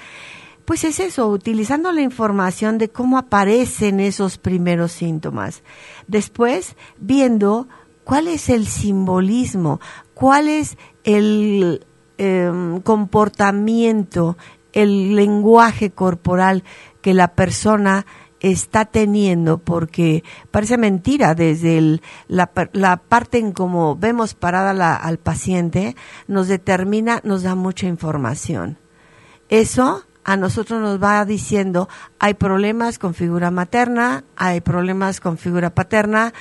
pues 0.66 0.84
es 0.84 1.00
eso, 1.00 1.28
utilizando 1.28 1.92
la 1.92 2.02
información 2.02 2.78
de 2.78 2.90
cómo 2.90 3.18
aparecen 3.18 4.00
esos 4.00 4.38
primeros 4.38 4.92
síntomas. 4.92 5.64
Después, 6.08 6.76
viendo 7.00 7.68
cuál 8.04 8.28
es 8.28 8.50
el 8.50 8.68
simbolismo, 8.68 9.80
cuál 10.14 10.48
es 10.48 10.78
el 11.04 11.86
em, 12.20 12.82
comportamiento, 12.82 14.38
el 14.74 15.16
lenguaje 15.16 15.90
corporal 15.90 16.64
que 17.02 17.16
la 17.16 17.30
persona 17.30 18.06
está 18.40 18.86
teniendo, 18.86 19.58
porque 19.58 20.24
parece 20.52 20.78
mentira 20.78 21.36
desde 21.36 22.00
la, 22.28 22.52
la, 22.74 22.98
parte 22.98 23.38
en 23.38 23.52
cómo 23.52 23.96
vemos 23.96 24.34
parada 24.34 24.96
al 24.96 25.18
paciente, 25.18 25.96
nos 26.28 26.48
determina, 26.48 27.22
nos 27.24 27.44
da 27.44 27.56
mucha 27.56 27.88
información. 27.88 28.78
Eso 29.50 30.06
a 30.24 30.38
nosotros 30.38 30.80
nos 30.82 31.02
va 31.02 31.26
diciendo, 31.26 31.90
hay 32.20 32.36
problemas 32.36 33.00
con 33.00 33.14
figura 33.14 33.52
materna, 33.52 34.24
hay 34.36 34.62
problemas 34.62 35.20
con 35.20 35.38
figura 35.38 35.72
paterna, 35.72 36.34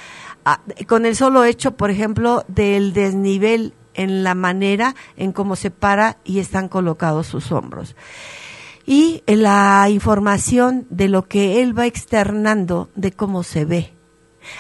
ah, 0.45 0.61
con 0.87 1.07
el 1.07 1.17
solo 1.17 1.45
hecho, 1.45 1.77
por 1.77 1.91
ejemplo, 1.91 2.45
del 2.49 2.93
desnivel 2.93 3.75
en 3.95 4.23
la 4.23 4.35
manera 4.35 4.95
en 5.17 5.33
cómo 5.33 5.57
se 5.57 5.71
para 5.71 6.19
y 6.23 6.39
están 6.39 6.69
colocados 6.69 7.27
sus 7.27 7.51
hombros 7.51 7.97
y 8.89 9.23
la 9.27 9.87
información 9.91 10.87
de 10.89 11.11
lo 11.11 11.29
que 11.29 11.61
él 11.61 11.79
va 11.79 11.85
externando 11.85 12.89
de 12.95 13.13
cómo 13.13 13.43
se 13.43 13.67
ve. 13.67 13.93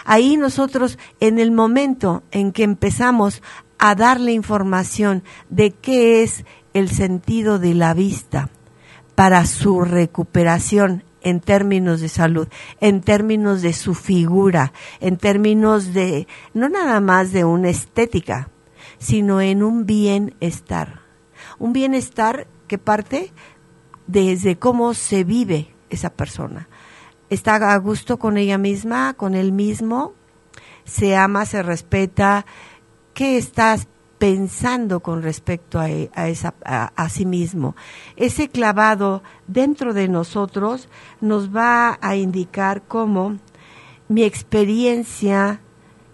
Ahí 0.04 0.36
nosotros, 0.36 0.98
en 1.18 1.38
el 1.38 1.50
momento 1.50 2.22
en 2.30 2.52
que 2.52 2.62
empezamos 2.62 3.42
a 3.78 3.94
darle 3.94 4.32
información 4.32 5.24
de 5.48 5.70
qué 5.70 6.22
es 6.22 6.44
el 6.74 6.90
sentido 6.90 7.58
de 7.58 7.72
la 7.72 7.94
vista 7.94 8.50
para 9.14 9.46
su 9.46 9.80
recuperación 9.80 11.04
en 11.22 11.40
términos 11.40 12.02
de 12.02 12.10
salud, 12.10 12.48
en 12.82 13.00
términos 13.00 13.62
de 13.62 13.72
su 13.72 13.94
figura, 13.94 14.74
en 15.00 15.16
términos 15.16 15.94
de, 15.94 16.28
no 16.52 16.68
nada 16.68 17.00
más 17.00 17.32
de 17.32 17.46
una 17.46 17.70
estética, 17.70 18.50
sino 18.98 19.40
en 19.40 19.62
un 19.62 19.86
bienestar. 19.86 21.00
Un 21.58 21.72
bienestar 21.72 22.46
que 22.66 22.76
parte 22.76 23.32
desde 24.08 24.58
cómo 24.58 24.94
se 24.94 25.22
vive 25.22 25.68
esa 25.90 26.10
persona. 26.10 26.68
Está 27.30 27.72
a 27.72 27.76
gusto 27.76 28.18
con 28.18 28.36
ella 28.36 28.58
misma, 28.58 29.14
con 29.14 29.34
él 29.34 29.52
mismo, 29.52 30.14
se 30.84 31.14
ama, 31.14 31.44
se 31.44 31.62
respeta. 31.62 32.46
¿Qué 33.14 33.36
estás 33.36 33.86
pensando 34.18 35.00
con 35.00 35.22
respecto 35.22 35.78
a, 35.78 35.88
esa, 35.88 36.54
a, 36.64 37.08
sí 37.10 37.26
mismo? 37.26 37.76
Ese 38.16 38.48
clavado 38.48 39.22
dentro 39.46 39.92
de 39.92 40.08
nosotros 40.08 40.88
nos 41.20 41.54
va 41.54 41.98
a 42.00 42.16
indicar 42.16 42.82
cómo 42.82 43.36
mi 44.08 44.24
experiencia 44.24 45.60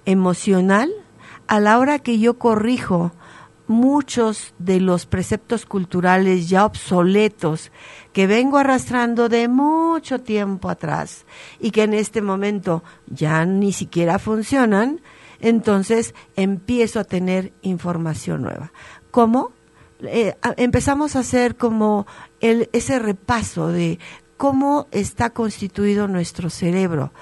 emocional 0.05 0.91
a 1.47 1.61
la 1.61 1.79
hora 1.79 2.01
que 2.01 2.19
yo 2.19 2.39
corrijo 2.39 3.13
muchos 3.67 4.55
de 4.59 4.81
los 4.81 5.07
preceptos 5.07 5.67
culturales 5.67 6.49
ya 6.49 6.67
obsoletos 6.67 7.73
que 8.13 8.27
vengo 8.27 8.59
arrastrando 8.59 9.29
de 9.29 9.49
mucho 9.49 10.21
tiempo 10.21 10.69
atrás 10.69 11.25
y 11.61 11.71
que 11.71 11.85
en 11.85 11.95
este 11.95 12.21
momento 12.21 12.85
ya 13.07 13.45
ni 13.47 13.73
siquiera 13.73 14.19
funcionan, 14.19 15.01
entonces 15.41 16.15
empiezo 16.37 17.01
a 17.01 17.05
tener 17.05 17.53
información 17.63 18.43
nueva. 18.43 18.73
¿Cómo? 19.11 19.53
Eh, 20.03 20.35
empezamos 20.57 21.17
a 21.17 21.21
hacer 21.21 21.57
como 21.57 22.07
el, 22.41 22.69
ese 22.73 22.99
repaso 22.99 23.69
de 23.69 23.99
cómo 24.37 24.89
está 24.91 25.31
constituido 25.31 26.09
nuestro 26.09 26.51
cerebro, 26.51 27.13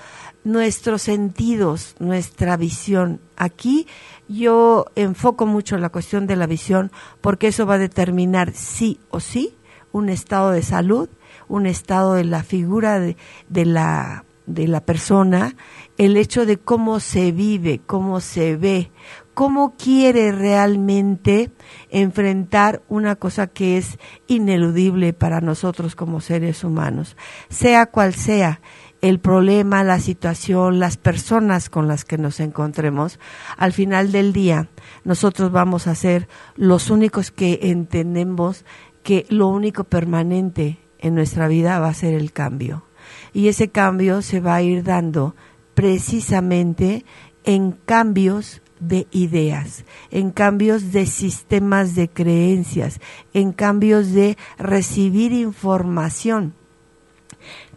nuestros 0.44 1.02
sentidos, 1.02 1.94
nuestra 1.98 2.56
visión. 2.56 3.20
Aquí 3.36 3.86
yo 4.28 4.86
enfoco 4.96 5.46
mucho 5.46 5.78
la 5.78 5.90
cuestión 5.90 6.26
de 6.26 6.36
la 6.36 6.46
visión 6.46 6.90
porque 7.20 7.48
eso 7.48 7.66
va 7.66 7.74
a 7.74 7.78
determinar 7.78 8.52
sí 8.52 8.98
o 9.10 9.20
sí 9.20 9.54
un 9.92 10.08
estado 10.08 10.50
de 10.50 10.62
salud, 10.62 11.08
un 11.48 11.66
estado 11.66 12.14
de 12.14 12.24
la 12.24 12.42
figura 12.42 12.98
de, 12.98 13.16
de 13.48 13.66
la 13.66 14.24
de 14.46 14.66
la 14.66 14.80
persona, 14.80 15.54
el 15.98 16.16
hecho 16.16 16.46
de 16.46 16.58
cómo 16.58 17.00
se 17.00 17.32
vive, 17.32 17.80
cómo 17.86 18.20
se 18.20 18.56
ve, 18.56 18.90
cómo 19.34 19.74
quiere 19.76 20.32
realmente 20.32 21.50
enfrentar 21.90 22.82
una 22.88 23.16
cosa 23.16 23.46
que 23.46 23.78
es 23.78 23.98
ineludible 24.26 25.12
para 25.12 25.40
nosotros 25.40 25.94
como 25.94 26.20
seres 26.20 26.64
humanos, 26.64 27.16
sea 27.48 27.86
cual 27.86 28.14
sea 28.14 28.60
el 29.02 29.18
problema, 29.18 29.82
la 29.84 29.98
situación, 29.98 30.78
las 30.78 30.96
personas 30.96 31.68
con 31.68 31.88
las 31.88 32.04
que 32.04 32.18
nos 32.18 32.40
encontremos, 32.40 33.18
al 33.56 33.72
final 33.72 34.12
del 34.12 34.32
día 34.32 34.68
nosotros 35.04 35.50
vamos 35.50 35.88
a 35.88 35.94
ser 35.94 36.28
los 36.56 36.88
únicos 36.88 37.32
que 37.32 37.58
entendemos 37.62 38.64
que 39.02 39.26
lo 39.28 39.48
único 39.48 39.84
permanente 39.84 40.78
en 41.00 41.16
nuestra 41.16 41.48
vida 41.48 41.80
va 41.80 41.88
a 41.88 41.94
ser 41.94 42.14
el 42.14 42.32
cambio. 42.32 42.84
Y 43.32 43.48
ese 43.48 43.68
cambio 43.68 44.22
se 44.22 44.40
va 44.40 44.54
a 44.54 44.62
ir 44.62 44.84
dando 44.84 45.34
precisamente 45.74 47.04
en 47.44 47.72
cambios 47.72 48.62
de 48.78 49.08
ideas, 49.10 49.84
en 50.12 50.30
cambios 50.30 50.92
de 50.92 51.06
sistemas 51.06 51.96
de 51.96 52.08
creencias, 52.08 53.00
en 53.32 53.52
cambios 53.52 54.12
de 54.12 54.36
recibir 54.58 55.32
información. 55.32 56.54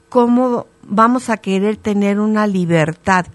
¿Cómo 0.09 0.67
vamos 0.85 1.29
a 1.29 1.37
querer 1.37 1.77
tener 1.77 2.19
una 2.19 2.47
libertad? 2.47 3.25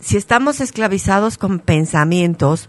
Si 0.00 0.16
estamos 0.16 0.60
esclavizados 0.60 1.38
con 1.38 1.58
pensamientos 1.58 2.68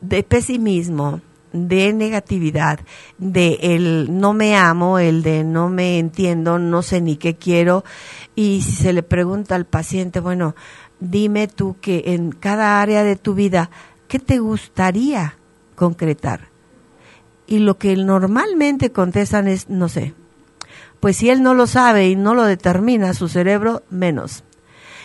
de 0.00 0.22
pesimismo, 0.22 1.20
de 1.52 1.92
negatividad, 1.92 2.80
de 3.18 3.58
el 3.62 4.18
no 4.18 4.32
me 4.32 4.56
amo, 4.56 4.98
el 4.98 5.22
de 5.22 5.44
no 5.44 5.68
me 5.68 5.98
entiendo, 5.98 6.58
no 6.58 6.82
sé 6.82 7.00
ni 7.00 7.16
qué 7.16 7.36
quiero, 7.36 7.84
y 8.34 8.62
si 8.62 8.72
se 8.72 8.92
le 8.92 9.02
pregunta 9.04 9.54
al 9.54 9.64
paciente, 9.64 10.18
bueno, 10.20 10.56
dime 10.98 11.46
tú 11.46 11.76
que 11.80 12.02
en 12.06 12.32
cada 12.32 12.82
área 12.82 13.04
de 13.04 13.16
tu 13.16 13.34
vida, 13.34 13.70
¿qué 14.08 14.18
te 14.18 14.40
gustaría 14.40 15.36
concretar? 15.76 16.48
Y 17.46 17.58
lo 17.58 17.78
que 17.78 17.96
normalmente 17.96 18.90
contestan 18.90 19.46
es, 19.48 19.68
no 19.68 19.88
sé. 19.88 20.14
Pues 21.04 21.18
si 21.18 21.28
él 21.28 21.42
no 21.42 21.52
lo 21.52 21.66
sabe 21.66 22.08
y 22.08 22.16
no 22.16 22.34
lo 22.34 22.44
determina 22.44 23.12
su 23.12 23.28
cerebro, 23.28 23.82
menos. 23.90 24.42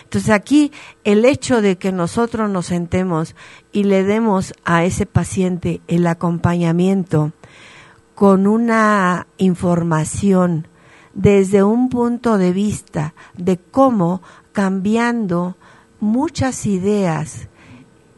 Entonces 0.04 0.30
aquí 0.30 0.72
el 1.04 1.26
hecho 1.26 1.60
de 1.60 1.76
que 1.76 1.92
nosotros 1.92 2.48
nos 2.48 2.64
sentemos 2.64 3.36
y 3.70 3.84
le 3.84 4.02
demos 4.02 4.54
a 4.64 4.84
ese 4.84 5.04
paciente 5.04 5.82
el 5.88 6.06
acompañamiento 6.06 7.32
con 8.14 8.46
una 8.46 9.26
información 9.36 10.68
desde 11.12 11.62
un 11.64 11.90
punto 11.90 12.38
de 12.38 12.54
vista 12.54 13.12
de 13.36 13.58
cómo 13.58 14.22
cambiando 14.52 15.58
muchas 16.00 16.64
ideas 16.64 17.48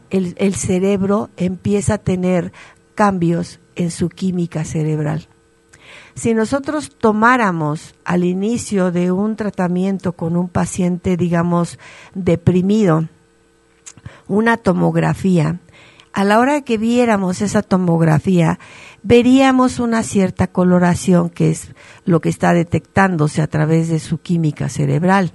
el, 0.09 0.35
el 0.37 0.55
cerebro 0.55 1.31
empieza 1.35 1.95
a 1.95 1.97
tener 1.97 2.53
cambios 2.95 3.59
en 3.75 3.91
su 3.91 4.07
química 4.07 4.63
cerebral. 4.63 5.27
Si 6.15 6.33
nosotros 6.33 6.91
tomáramos 6.95 7.95
al 8.05 8.23
inicio 8.23 8.91
de 8.91 9.11
un 9.11 9.35
tratamiento 9.35 10.13
con 10.13 10.37
un 10.37 10.47
paciente, 10.47 11.17
digamos, 11.17 11.79
deprimido, 12.13 13.07
una 14.27 14.57
tomografía, 14.57 15.59
a 16.13 16.23
la 16.23 16.39
hora 16.39 16.61
que 16.61 16.77
viéramos 16.77 17.41
esa 17.41 17.63
tomografía, 17.63 18.59
veríamos 19.01 19.79
una 19.79 20.03
cierta 20.03 20.45
coloración 20.47 21.31
que 21.31 21.49
es 21.49 21.69
lo 22.05 22.21
que 22.21 22.29
está 22.29 22.53
detectándose 22.53 23.41
a 23.41 23.47
través 23.47 23.89
de 23.89 23.99
su 23.99 24.19
química 24.19 24.69
cerebral. 24.69 25.33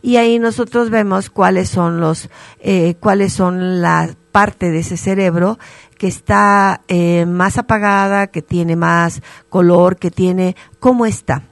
Y 0.00 0.16
ahí 0.16 0.38
nosotros 0.38 0.88
vemos 0.90 1.28
cuáles 1.28 1.68
son 1.68 2.00
los, 2.00 2.30
eh, 2.60 2.94
cuáles 3.00 3.34
son 3.34 3.82
la 3.82 4.14
parte 4.32 4.70
de 4.70 4.78
ese 4.78 4.96
cerebro 4.96 5.58
que 5.98 6.06
está 6.06 6.82
eh, 6.88 7.26
más 7.26 7.58
apagada, 7.58 8.28
que 8.28 8.40
tiene 8.40 8.76
más 8.76 9.20
color, 9.48 9.96
que 9.96 10.10
tiene, 10.10 10.56
¿cómo 10.80 11.04
está? 11.04 11.42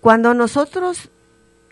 Cuando 0.00 0.34
nosotros 0.34 1.10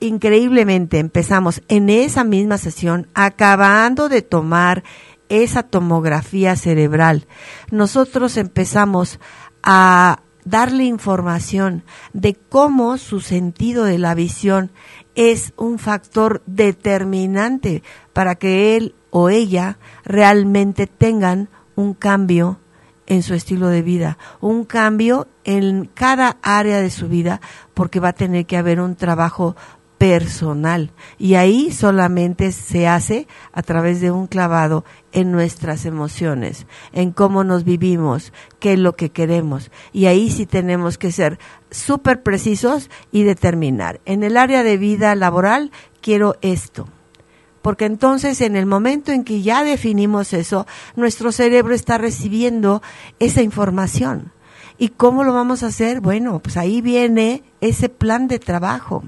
increíblemente 0.00 0.98
empezamos 0.98 1.62
en 1.68 1.90
esa 1.90 2.24
misma 2.24 2.58
sesión, 2.58 3.08
acabando 3.14 4.08
de 4.08 4.22
tomar 4.22 4.82
esa 5.28 5.62
tomografía 5.62 6.56
cerebral, 6.56 7.26
nosotros 7.70 8.36
empezamos 8.36 9.20
a 9.62 10.20
darle 10.44 10.84
información 10.84 11.84
de 12.12 12.34
cómo 12.34 12.98
su 12.98 13.20
sentido 13.20 13.84
de 13.84 13.98
la 13.98 14.14
visión 14.14 14.70
es 15.14 15.52
un 15.56 15.78
factor 15.78 16.42
determinante 16.46 17.82
para 18.12 18.34
que 18.34 18.76
él 18.76 18.94
o 19.10 19.28
ella 19.28 19.78
realmente 20.04 20.86
tengan 20.86 21.48
un 21.76 21.94
cambio 21.94 22.58
en 23.06 23.22
su 23.22 23.34
estilo 23.34 23.68
de 23.68 23.82
vida, 23.82 24.18
un 24.40 24.64
cambio 24.64 25.28
en 25.44 25.86
cada 25.92 26.38
área 26.42 26.80
de 26.80 26.90
su 26.90 27.08
vida, 27.08 27.40
porque 27.74 28.00
va 28.00 28.08
a 28.08 28.14
tener 28.14 28.46
que 28.46 28.56
haber 28.56 28.80
un 28.80 28.96
trabajo 28.96 29.56
personal. 29.98 30.90
Y 31.18 31.34
ahí 31.34 31.70
solamente 31.70 32.52
se 32.52 32.88
hace 32.88 33.28
a 33.52 33.62
través 33.62 34.00
de 34.00 34.10
un 34.10 34.26
clavado 34.26 34.84
en 35.12 35.30
nuestras 35.30 35.84
emociones, 35.84 36.66
en 36.92 37.12
cómo 37.12 37.44
nos 37.44 37.64
vivimos, 37.64 38.32
qué 38.58 38.72
es 38.72 38.78
lo 38.78 38.96
que 38.96 39.10
queremos. 39.10 39.70
Y 39.92 40.06
ahí 40.06 40.30
sí 40.30 40.46
tenemos 40.46 40.98
que 40.98 41.12
ser 41.12 41.38
súper 41.70 42.22
precisos 42.22 42.90
y 43.12 43.22
determinar. 43.22 44.00
En 44.04 44.24
el 44.24 44.36
área 44.36 44.62
de 44.62 44.76
vida 44.76 45.14
laboral 45.14 45.70
quiero 46.00 46.36
esto 46.40 46.88
porque 47.62 47.86
entonces 47.86 48.40
en 48.40 48.56
el 48.56 48.66
momento 48.66 49.12
en 49.12 49.24
que 49.24 49.42
ya 49.42 49.64
definimos 49.64 50.32
eso, 50.32 50.66
nuestro 50.96 51.32
cerebro 51.32 51.74
está 51.74 51.96
recibiendo 51.96 52.82
esa 53.18 53.42
información. 53.42 54.32
¿Y 54.78 54.88
cómo 54.88 55.22
lo 55.22 55.32
vamos 55.32 55.62
a 55.62 55.68
hacer? 55.68 56.00
Bueno, 56.00 56.40
pues 56.40 56.56
ahí 56.56 56.80
viene 56.80 57.44
ese 57.60 57.88
plan 57.88 58.26
de 58.26 58.38
trabajo. 58.38 59.04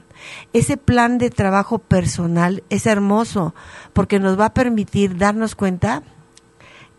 Ese 0.52 0.76
plan 0.76 1.18
de 1.18 1.30
trabajo 1.30 1.78
personal 1.78 2.62
es 2.70 2.86
hermoso 2.86 3.54
porque 3.92 4.20
nos 4.20 4.38
va 4.38 4.46
a 4.46 4.54
permitir 4.54 5.16
darnos 5.18 5.54
cuenta 5.54 6.02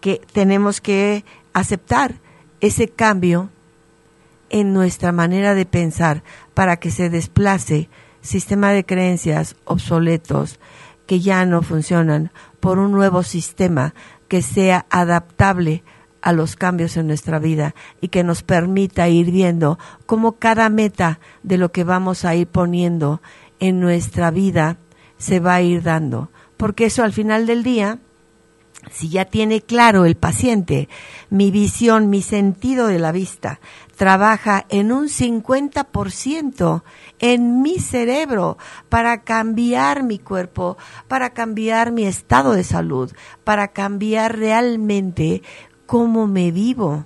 que 0.02 0.22
tenemos 0.34 0.82
que 0.82 1.24
aceptar 1.54 2.16
ese 2.60 2.90
cambio 2.90 3.50
en 4.50 4.74
nuestra 4.74 5.12
manera 5.12 5.56
de 5.56 5.66
pensar 5.66 6.24
para 6.54 6.78
que 6.78 6.92
se 6.92 7.10
desplace 7.10 7.90
sistema 8.22 8.72
de 8.72 8.86
creencias 8.86 9.56
obsoletos, 9.66 10.60
que 11.06 11.20
ya 11.20 11.46
no 11.46 11.62
funcionan 11.62 12.32
por 12.60 12.80
un 12.80 12.92
nuevo 12.92 13.24
sistema 13.24 13.94
que 14.28 14.42
sea 14.42 14.86
adaptable 14.90 15.84
a 16.22 16.34
los 16.34 16.56
cambios 16.56 16.98
en 16.98 17.08
nuestra 17.08 17.38
vida 17.38 17.76
y 18.02 18.08
que 18.08 18.24
nos 18.24 18.42
permita 18.42 19.08
ir 19.08 19.30
viendo 19.30 19.78
cómo 20.08 20.34
cada 20.34 20.70
meta 20.70 21.20
de 21.44 21.58
lo 21.58 21.72
que 21.72 21.84
vamos 21.84 22.26
a 22.26 22.34
ir 22.34 22.48
poniendo 22.48 23.22
en 23.60 23.80
nuestra 23.80 24.32
vida 24.32 24.78
se 25.18 25.40
va 25.40 25.56
a 25.56 25.62
ir 25.62 25.84
dando. 25.84 26.32
Porque 26.58 26.86
eso 26.86 27.04
al 27.04 27.14
final 27.14 27.46
del 27.46 27.64
día, 27.64 28.00
si 28.92 29.10
ya 29.10 29.26
tiene 29.26 29.62
claro 29.62 30.06
el 30.06 30.16
paciente 30.16 30.90
mi 31.30 31.52
visión, 31.52 32.10
mi 32.10 32.22
sentido 32.22 32.88
de 32.88 33.00
la 33.00 33.12
vista, 33.12 33.60
trabaja 33.96 34.66
en 34.70 34.92
un 34.92 35.08
50% 35.08 36.84
en 37.20 37.62
mi 37.62 37.80
cerebro 37.80 38.58
para 38.90 39.22
cambiar 39.22 40.04
mi 40.04 40.20
cuerpo, 40.20 40.78
para 41.08 41.32
cambiar 41.32 41.92
mi 41.92 42.06
estado 42.06 42.54
de 42.54 42.64
salud, 42.64 43.12
para 43.44 43.70
cambiar 43.70 44.38
realmente 44.38 45.42
cómo 45.86 46.28
me 46.28 46.52
vivo, 46.52 47.06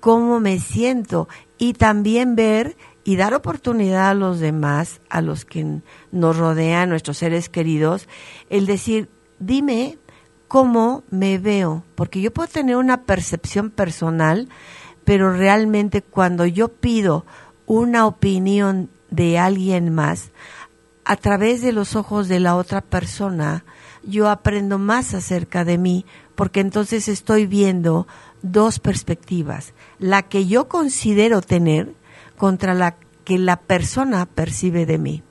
cómo 0.00 0.40
me 0.40 0.58
siento 0.58 1.28
y 1.58 1.74
también 1.74 2.36
ver 2.36 2.76
y 3.04 3.16
dar 3.16 3.34
oportunidad 3.34 4.10
a 4.10 4.14
los 4.14 4.40
demás, 4.40 5.00
a 5.08 5.20
los 5.20 5.44
que 5.44 5.80
nos 6.12 6.36
rodean, 6.36 6.88
nuestros 6.88 7.18
seres 7.18 7.48
queridos, 7.48 8.08
el 8.50 8.66
decir, 8.66 9.08
dime 9.38 9.98
cómo 10.50 11.04
me 11.10 11.38
veo, 11.38 11.84
porque 11.94 12.20
yo 12.20 12.32
puedo 12.32 12.48
tener 12.48 12.74
una 12.74 13.04
percepción 13.04 13.70
personal, 13.70 14.48
pero 15.04 15.32
realmente 15.32 16.02
cuando 16.02 16.44
yo 16.44 16.66
pido 16.66 17.24
una 17.66 18.04
opinión 18.04 18.90
de 19.10 19.38
alguien 19.38 19.94
más, 19.94 20.32
a 21.04 21.14
través 21.14 21.62
de 21.62 21.70
los 21.70 21.94
ojos 21.94 22.26
de 22.26 22.40
la 22.40 22.56
otra 22.56 22.80
persona, 22.80 23.64
yo 24.02 24.28
aprendo 24.28 24.80
más 24.80 25.14
acerca 25.14 25.64
de 25.64 25.78
mí, 25.78 26.04
porque 26.34 26.58
entonces 26.58 27.06
estoy 27.06 27.46
viendo 27.46 28.08
dos 28.42 28.80
perspectivas, 28.80 29.72
la 30.00 30.22
que 30.22 30.48
yo 30.48 30.66
considero 30.66 31.42
tener 31.42 31.94
contra 32.36 32.74
la 32.74 32.96
que 33.22 33.38
la 33.38 33.54
persona 33.54 34.26
percibe 34.26 34.84
de 34.84 34.98
mí. 34.98 35.22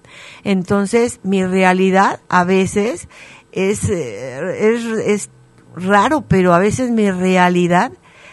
Entonces, 0.43 1.19
mi 1.23 1.45
realidad 1.45 2.21
a 2.29 2.43
veces 2.45 3.09
es, 3.51 3.89
eh, 3.89 4.75
es, 4.75 4.85
es 4.85 5.29
raro, 5.75 6.21
pero 6.21 6.53
a 6.53 6.59
veces 6.59 6.91
mi 6.91 7.09
realidad 7.11 7.91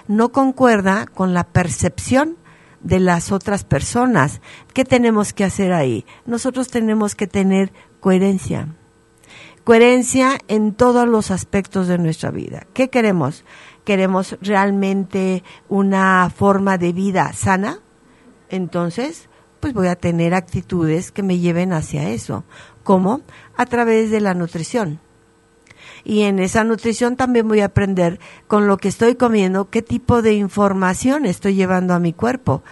no 0.08 0.30
concuerda 0.30 1.06
con 1.06 1.34
la 1.34 1.44
percepción 1.44 2.36
de 2.80 3.00
las 3.00 3.32
otras 3.32 3.64
personas. 3.64 4.40
¿Qué 4.72 4.84
tenemos 4.84 5.32
que 5.32 5.44
hacer 5.44 5.72
ahí? 5.72 6.04
Nosotros 6.24 6.68
tenemos 6.68 7.14
que 7.14 7.26
tener 7.26 7.72
coherencia. 8.00 8.68
Coherencia 9.64 10.38
en 10.46 10.74
todos 10.74 11.08
los 11.08 11.32
aspectos 11.32 11.88
de 11.88 11.98
nuestra 11.98 12.30
vida. 12.30 12.66
¿Qué 12.72 12.88
queremos? 12.88 13.44
¿Queremos 13.84 14.36
realmente 14.40 15.42
una 15.68 16.30
forma 16.30 16.78
de 16.78 16.92
vida 16.92 17.32
sana? 17.32 17.80
Entonces, 18.48 19.28
pues 19.58 19.74
voy 19.74 19.88
a 19.88 19.96
tener 19.96 20.34
actitudes 20.34 21.10
que 21.10 21.24
me 21.24 21.38
lleven 21.38 21.72
hacia 21.72 22.10
eso. 22.10 22.44
¿Cómo? 22.84 23.22
A 23.56 23.66
través 23.66 24.12
de 24.12 24.20
la 24.20 24.34
nutrición. 24.34 25.00
Y 26.08 26.22
en 26.22 26.38
esa 26.38 26.62
nutrición 26.62 27.16
también 27.16 27.48
voy 27.48 27.62
a 27.62 27.64
aprender 27.64 28.20
con 28.46 28.68
lo 28.68 28.76
que 28.76 28.86
estoy 28.86 29.16
comiendo 29.16 29.70
qué 29.70 29.82
tipo 29.82 30.22
de 30.22 30.34
información 30.34 31.26
estoy 31.26 31.56
llevando 31.56 31.94
a 31.94 31.98
mi 31.98 32.12
cuerpo. 32.12 32.62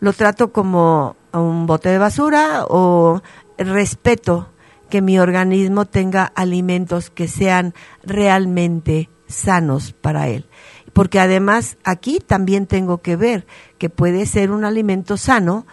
Lo 0.00 0.12
trato 0.12 0.52
como 0.52 1.14
un 1.32 1.68
bote 1.68 1.90
de 1.90 1.98
basura 1.98 2.64
o 2.68 3.22
respeto 3.56 4.48
que 4.90 5.00
mi 5.00 5.20
organismo 5.20 5.84
tenga 5.84 6.24
alimentos 6.24 7.08
que 7.08 7.28
sean 7.28 7.72
realmente 8.02 9.08
sanos 9.28 9.92
para 9.92 10.26
él. 10.26 10.46
Porque 10.92 11.20
además 11.20 11.76
aquí 11.84 12.18
también 12.18 12.66
tengo 12.66 12.98
que 12.98 13.14
ver 13.14 13.46
que 13.78 13.90
puede 13.90 14.26
ser 14.26 14.50
un 14.50 14.64
alimento 14.64 15.16
sano 15.16 15.68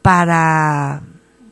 para 0.00 1.02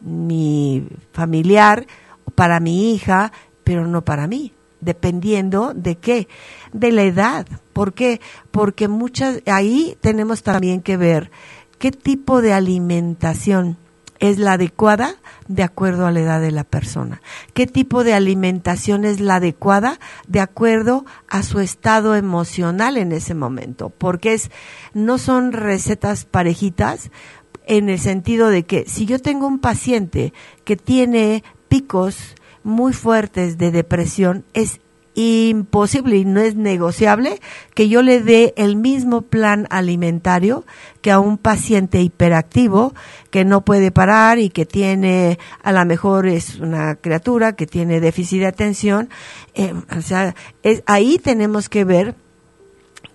mi 0.00 0.88
familiar, 1.12 1.86
para 2.34 2.60
mi 2.60 2.94
hija, 2.94 3.30
pero 3.62 3.86
no 3.86 4.06
para 4.06 4.26
mí 4.26 4.54
dependiendo 4.82 5.72
de 5.74 5.96
qué, 5.96 6.28
de 6.74 6.92
la 6.92 7.04
edad. 7.04 7.46
¿Por 7.72 7.94
qué? 7.94 8.20
Porque 8.50 8.88
muchas, 8.88 9.40
ahí 9.46 9.96
tenemos 10.02 10.42
también 10.42 10.82
que 10.82 10.98
ver 10.98 11.30
qué 11.78 11.90
tipo 11.90 12.42
de 12.42 12.52
alimentación 12.52 13.78
es 14.18 14.38
la 14.38 14.52
adecuada 14.52 15.16
de 15.48 15.64
acuerdo 15.64 16.06
a 16.06 16.12
la 16.12 16.20
edad 16.20 16.40
de 16.40 16.52
la 16.52 16.62
persona. 16.62 17.20
¿Qué 17.54 17.66
tipo 17.66 18.04
de 18.04 18.14
alimentación 18.14 19.04
es 19.04 19.18
la 19.18 19.36
adecuada 19.36 19.98
de 20.28 20.38
acuerdo 20.38 21.04
a 21.28 21.42
su 21.42 21.58
estado 21.58 22.14
emocional 22.14 22.98
en 22.98 23.10
ese 23.10 23.34
momento? 23.34 23.90
Porque 23.90 24.34
es, 24.34 24.50
no 24.94 25.18
son 25.18 25.52
recetas 25.52 26.24
parejitas 26.24 27.10
en 27.66 27.88
el 27.88 27.98
sentido 27.98 28.48
de 28.48 28.64
que 28.64 28.84
si 28.86 29.06
yo 29.06 29.18
tengo 29.18 29.46
un 29.48 29.58
paciente 29.58 30.32
que 30.64 30.76
tiene 30.76 31.42
picos 31.68 32.36
muy 32.64 32.92
fuertes 32.92 33.58
de 33.58 33.70
depresión, 33.70 34.44
es 34.54 34.80
imposible 35.14 36.16
y 36.16 36.24
no 36.24 36.40
es 36.40 36.56
negociable 36.56 37.40
que 37.74 37.88
yo 37.88 38.02
le 38.02 38.20
dé 38.20 38.54
el 38.56 38.76
mismo 38.76 39.22
plan 39.22 39.66
alimentario 39.70 40.64
que 41.02 41.10
a 41.10 41.18
un 41.18 41.36
paciente 41.36 42.00
hiperactivo 42.00 42.94
que 43.30 43.44
no 43.44 43.62
puede 43.62 43.90
parar 43.90 44.38
y 44.38 44.48
que 44.48 44.64
tiene, 44.64 45.38
a 45.62 45.72
lo 45.72 45.84
mejor 45.84 46.26
es 46.26 46.58
una 46.58 46.94
criatura 46.96 47.54
que 47.54 47.66
tiene 47.66 48.00
déficit 48.00 48.40
de 48.40 48.46
atención. 48.46 49.10
Eh, 49.54 49.74
o 49.96 50.00
sea, 50.00 50.34
es, 50.62 50.82
ahí 50.86 51.18
tenemos 51.18 51.68
que 51.68 51.84
ver 51.84 52.14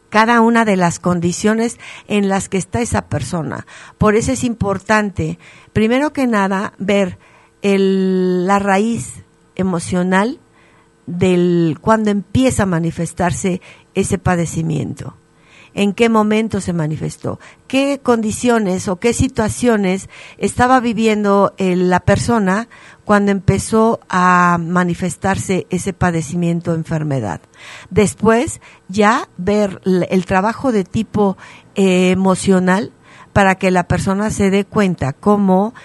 cada 0.10 0.42
una 0.42 0.66
de 0.66 0.78
las 0.78 1.00
condiciones 1.00 1.80
en 2.08 2.30
las 2.30 2.48
que 2.48 2.58
está 2.58 2.82
esa 2.82 3.08
persona. 3.08 3.66
Por 3.98 4.16
eso 4.16 4.32
es 4.32 4.44
importante, 4.44 5.40
primero 5.74 6.14
que 6.14 6.28
nada, 6.28 6.74
ver 6.78 7.18
el, 7.62 8.46
la 8.46 8.60
raíz 8.60 9.24
emocional 9.58 10.40
del 11.08 11.78
cuando 11.82 12.12
empieza 12.12 12.64
a 12.64 12.68
manifestarse 12.68 13.62
ese 13.96 14.18
padecimiento. 14.18 15.16
En 15.74 15.94
qué 15.94 16.10
momento 16.10 16.60
se 16.60 16.74
manifestó, 16.74 17.40
qué 17.68 18.00
condiciones 18.02 18.88
o 18.88 18.96
qué 18.96 19.14
situaciones 19.14 20.10
estaba 20.40 20.80
viviendo 20.80 21.54
la 21.60 22.00
persona 22.00 22.68
cuando 23.06 23.32
empezó 23.32 24.00
a 24.10 24.58
manifestarse 24.60 25.68
ese 25.70 25.94
padecimiento 25.94 26.72
o 26.72 26.76
enfermedad. 26.76 27.42
Después, 27.92 28.60
ya 28.88 29.30
ver 29.38 29.82
el 29.86 30.26
trabajo 30.26 30.72
de 30.72 30.84
tipo 30.84 31.38
eh, 31.76 32.10
emocional 32.10 32.92
para 33.34 33.54
que 33.56 33.70
la 33.70 33.88
persona 33.88 34.32
se 34.32 34.50
dé 34.50 34.66
cuenta 34.66 35.14
cómo 35.14 35.76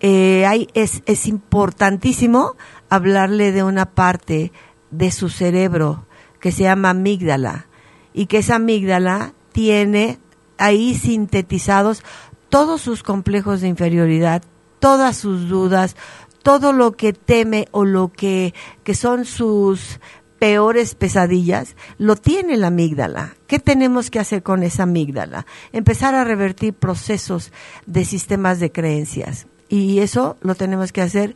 eh, 0.00 0.46
hay, 0.46 0.66
es, 0.72 1.02
es 1.04 1.26
importantísimo 1.26 2.56
hablarle 2.92 3.52
de 3.52 3.62
una 3.62 3.86
parte 3.86 4.52
de 4.90 5.10
su 5.10 5.30
cerebro 5.30 6.04
que 6.40 6.52
se 6.52 6.64
llama 6.64 6.90
amígdala 6.90 7.66
y 8.12 8.26
que 8.26 8.38
esa 8.38 8.56
amígdala 8.56 9.32
tiene 9.52 10.18
ahí 10.58 10.94
sintetizados 10.94 12.02
todos 12.50 12.82
sus 12.82 13.02
complejos 13.02 13.62
de 13.62 13.68
inferioridad, 13.68 14.42
todas 14.78 15.16
sus 15.16 15.48
dudas, 15.48 15.96
todo 16.42 16.74
lo 16.74 16.92
que 16.92 17.14
teme 17.14 17.66
o 17.70 17.86
lo 17.86 18.12
que, 18.12 18.52
que 18.84 18.94
son 18.94 19.24
sus 19.24 19.98
peores 20.38 20.94
pesadillas, 20.94 21.76
lo 21.96 22.16
tiene 22.16 22.58
la 22.58 22.66
amígdala. 22.66 23.36
¿Qué 23.46 23.58
tenemos 23.58 24.10
que 24.10 24.20
hacer 24.20 24.42
con 24.42 24.64
esa 24.64 24.82
amígdala? 24.82 25.46
Empezar 25.72 26.14
a 26.14 26.24
revertir 26.24 26.74
procesos 26.74 27.52
de 27.86 28.04
sistemas 28.04 28.60
de 28.60 28.70
creencias. 28.70 29.46
Y 29.70 30.00
eso 30.00 30.36
lo 30.42 30.54
tenemos 30.54 30.92
que 30.92 31.00
hacer 31.00 31.34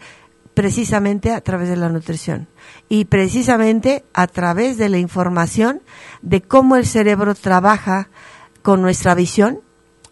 precisamente 0.56 1.32
a 1.32 1.42
través 1.42 1.68
de 1.68 1.76
la 1.76 1.90
nutrición 1.90 2.48
y 2.88 3.04
precisamente 3.04 4.06
a 4.14 4.26
través 4.26 4.78
de 4.78 4.88
la 4.88 4.96
información 4.96 5.82
de 6.22 6.40
cómo 6.40 6.76
el 6.76 6.86
cerebro 6.86 7.34
trabaja 7.34 8.08
con 8.62 8.80
nuestra 8.80 9.14
visión, 9.14 9.60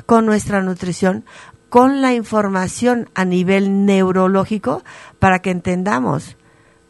con 0.04 0.26
nuestra 0.26 0.61
nutrición, 0.61 1.24
con 1.70 2.02
la 2.02 2.12
información 2.12 3.09
a 3.14 3.24
nivel 3.24 3.87
neurológico 3.87 4.85
para 5.18 5.38
que 5.38 5.50
entendamos 5.50 6.37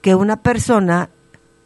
que 0.03 0.17
una 0.17 0.43
persona 0.43 1.11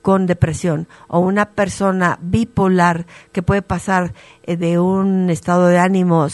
con 0.03 0.27
depresión 0.27 0.89
o 1.09 1.21
una 1.21 1.53
persona 1.53 2.19
bipolar 2.21 3.07
que 3.33 3.43
puede 3.43 3.63
pasar 3.63 4.13
eh, 4.43 4.59
de 4.59 4.79
un 4.79 5.31
estado 5.31 5.69
de 5.69 5.79
ánimo 5.79 6.29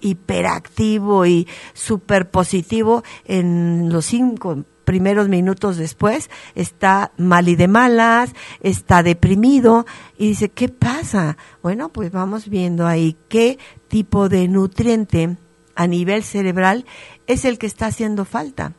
hiperactivo 0.00 1.24
y 1.24 1.48
super 1.72 2.30
positivo 2.30 3.02
en 3.24 3.88
los 3.90 4.04
cinco 4.04 4.64
primeros 4.88 5.28
minutos 5.28 5.76
después 5.76 6.30
está 6.54 7.12
mal 7.18 7.46
y 7.50 7.56
de 7.56 7.68
malas, 7.68 8.32
está 8.62 9.02
deprimido 9.02 9.84
y 10.16 10.28
dice, 10.28 10.48
¿qué 10.48 10.70
pasa? 10.70 11.36
Bueno, 11.62 11.90
pues 11.90 12.10
vamos 12.10 12.48
viendo 12.48 12.86
ahí 12.86 13.14
qué 13.28 13.58
tipo 13.88 14.30
de 14.30 14.48
nutriente 14.48 15.36
a 15.74 15.86
nivel 15.86 16.24
cerebral 16.24 16.86
es 17.26 17.44
el 17.44 17.58
que 17.58 17.66
está 17.66 17.84
haciendo 17.84 18.24
falta. 18.24 18.72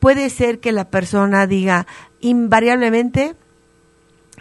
Puede 0.00 0.28
ser 0.28 0.58
que 0.58 0.72
la 0.72 0.90
persona 0.90 1.46
diga, 1.46 1.86
invariablemente 2.18 3.36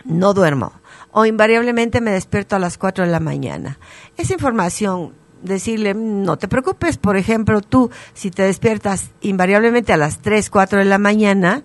no 0.05 0.33
duermo 0.33 0.73
o 1.11 1.27
invariablemente 1.27 2.01
me 2.01 2.09
despierto 2.09 2.55
a 2.55 2.59
las 2.59 2.79
4 2.79 3.05
de 3.05 3.11
la 3.11 3.19
mañana. 3.19 3.77
Esa 4.17 4.33
información 4.33 5.13
decirle, 5.43 5.93
no 5.93 6.37
te 6.37 6.47
preocupes, 6.47 6.97
por 6.97 7.17
ejemplo, 7.17 7.61
tú, 7.61 7.91
si 8.13 8.31
te 8.31 8.43
despiertas 8.43 9.11
invariablemente 9.21 9.93
a 9.93 9.97
las 9.97 10.19
3, 10.19 10.49
4 10.49 10.79
de 10.79 10.85
la 10.85 10.97
mañana, 10.97 11.63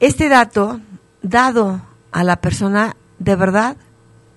este 0.00 0.28
dato, 0.28 0.80
dado 1.22 1.82
a 2.12 2.24
la 2.24 2.40
persona, 2.40 2.96
de 3.18 3.34
verdad, 3.34 3.76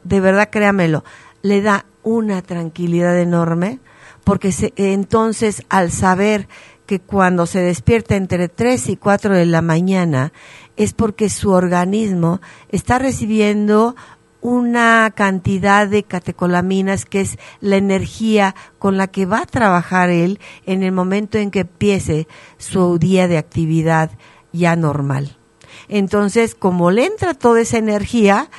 de 0.03 0.19
verdad 0.19 0.49
créamelo, 0.49 1.03
le 1.41 1.61
da 1.61 1.85
una 2.03 2.41
tranquilidad 2.41 3.19
enorme, 3.19 3.79
porque 4.23 4.53
entonces 4.75 5.63
al 5.69 5.91
saber 5.91 6.47
que 6.85 6.99
cuando 6.99 7.45
se 7.45 7.59
despierta 7.59 8.15
entre 8.15 8.49
3 8.49 8.89
y 8.89 8.97
4 8.97 9.35
de 9.35 9.45
la 9.45 9.61
mañana, 9.61 10.33
es 10.75 10.93
porque 10.93 11.29
su 11.29 11.51
organismo 11.51 12.41
está 12.69 12.99
recibiendo 12.99 13.95
una 14.41 15.11
cantidad 15.15 15.87
de 15.87 16.03
catecolaminas 16.03 17.05
que 17.05 17.21
es 17.21 17.37
la 17.59 17.77
energía 17.77 18.55
con 18.79 18.97
la 18.97 19.07
que 19.07 19.25
va 19.25 19.41
a 19.41 19.45
trabajar 19.45 20.09
él 20.09 20.39
en 20.65 20.83
el 20.83 20.91
momento 20.91 21.37
en 21.37 21.51
que 21.51 21.61
empiece 21.61 22.27
su 22.57 22.97
día 22.97 23.27
de 23.27 23.37
actividad 23.37 24.11
ya 24.51 24.75
normal. 24.75 25.37
Entonces, 25.87 26.55
como 26.55 26.91
le 26.91 27.05
entra 27.05 27.33
toda 27.33 27.61
esa 27.61 27.77
energía, 27.77 28.49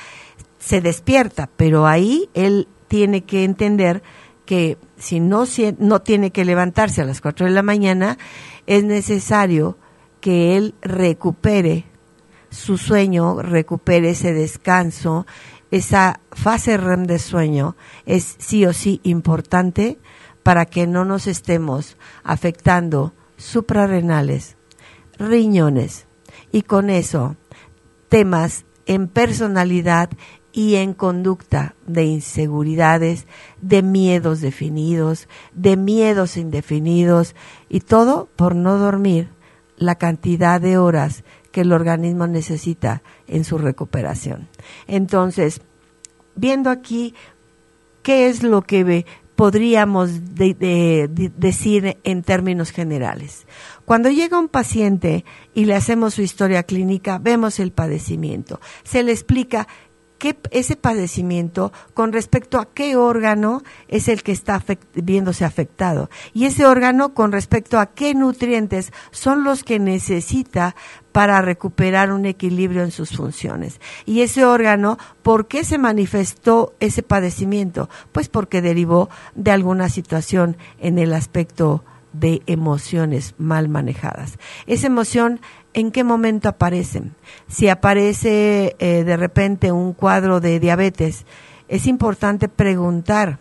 se 0.59 0.81
despierta, 0.81 1.49
pero 1.57 1.85
ahí 1.85 2.29
él 2.33 2.67
tiene 2.87 3.23
que 3.23 3.43
entender 3.43 4.03
que 4.45 4.77
si 4.97 5.19
no, 5.19 5.45
no 5.79 6.01
tiene 6.01 6.31
que 6.31 6.45
levantarse 6.45 7.01
a 7.01 7.05
las 7.05 7.21
4 7.21 7.47
de 7.47 7.51
la 7.51 7.63
mañana, 7.63 8.17
es 8.67 8.83
necesario 8.83 9.77
que 10.21 10.55
él 10.55 10.75
recupere 10.81 11.85
su 12.49 12.77
sueño, 12.77 13.41
recupere 13.41 14.11
ese 14.11 14.31
descanso, 14.31 15.25
esa 15.73 16.19
fase 16.31 16.77
REM 16.77 17.05
de 17.05 17.17
sueño 17.17 17.75
es 18.05 18.35
sí 18.37 18.63
o 18.67 18.73
sí 18.73 19.01
importante 19.01 19.97
para 20.43 20.67
que 20.67 20.85
no 20.85 21.03
nos 21.03 21.25
estemos 21.25 21.97
afectando 22.23 23.11
suprarrenales, 23.37 24.55
riñones 25.17 26.05
y 26.51 26.61
con 26.61 26.91
eso 26.91 27.37
temas 28.07 28.65
en 28.85 29.07
personalidad 29.07 30.11
y 30.51 30.75
en 30.75 30.93
conducta 30.93 31.73
de 31.87 32.03
inseguridades, 32.03 33.25
de 33.59 33.81
miedos 33.81 34.41
definidos, 34.41 35.27
de 35.53 35.75
miedos 35.75 36.37
indefinidos 36.37 37.35
y 37.67 37.79
todo 37.79 38.29
por 38.35 38.53
no 38.53 38.77
dormir 38.77 39.29
la 39.77 39.95
cantidad 39.95 40.61
de 40.61 40.77
horas 40.77 41.23
que 41.53 41.61
el 41.61 41.71
organismo 41.71 42.27
necesita 42.27 43.03
en 43.27 43.45
su 43.45 43.57
recuperación. 43.57 44.49
Entonces, 44.87 45.61
viendo 46.35 46.71
aquí 46.71 47.13
qué 48.01 48.27
es 48.27 48.43
lo 48.43 48.63
que 48.63 49.05
podríamos 49.35 50.09
decir 50.35 51.97
en 52.03 52.23
términos 52.23 52.71
generales. 52.71 53.45
Cuando 53.85 54.09
llega 54.09 54.39
un 54.39 54.49
paciente 54.49 55.25
y 55.53 55.65
le 55.65 55.75
hacemos 55.75 56.15
su 56.15 56.23
historia 56.23 56.63
clínica, 56.63 57.19
vemos 57.19 57.59
el 57.59 57.71
padecimiento. 57.71 58.59
Se 58.83 59.03
le 59.03 59.11
explica 59.11 59.67
ese 60.51 60.75
padecimiento 60.75 61.71
con 61.93 62.13
respecto 62.13 62.59
a 62.59 62.65
qué 62.73 62.95
órgano 62.95 63.63
es 63.87 64.07
el 64.07 64.23
que 64.23 64.31
está 64.31 64.63
viéndose 64.95 65.45
afectado 65.45 66.09
y 66.33 66.45
ese 66.45 66.65
órgano 66.65 67.13
con 67.13 67.31
respecto 67.31 67.79
a 67.79 67.87
qué 67.87 68.13
nutrientes 68.13 68.91
son 69.11 69.43
los 69.43 69.63
que 69.63 69.79
necesita 69.79 70.75
para 71.11 71.41
recuperar 71.41 72.11
un 72.11 72.25
equilibrio 72.25 72.83
en 72.83 72.91
sus 72.91 73.11
funciones. 73.11 73.79
Y 74.05 74.21
ese 74.21 74.45
órgano, 74.45 74.97
¿por 75.21 75.47
qué 75.47 75.63
se 75.63 75.77
manifestó 75.77 76.73
ese 76.79 77.03
padecimiento? 77.03 77.87
Pues 78.11 78.29
porque 78.29 78.61
derivó 78.61 79.09
de 79.35 79.51
alguna 79.51 79.89
situación 79.89 80.57
en 80.79 80.97
el 80.97 81.13
aspecto 81.13 81.83
de 82.13 82.41
emociones 82.45 83.35
mal 83.37 83.69
manejadas. 83.69 84.37
Esa 84.67 84.87
emoción 84.87 85.39
en 85.73 85.91
qué 85.91 86.03
momento 86.03 86.49
aparecen. 86.49 87.15
Si 87.47 87.67
aparece 87.67 88.75
eh, 88.79 89.03
de 89.03 89.17
repente 89.17 89.71
un 89.71 89.93
cuadro 89.93 90.39
de 90.39 90.59
diabetes, 90.59 91.25
es 91.67 91.87
importante 91.87 92.47
preguntar. 92.47 93.39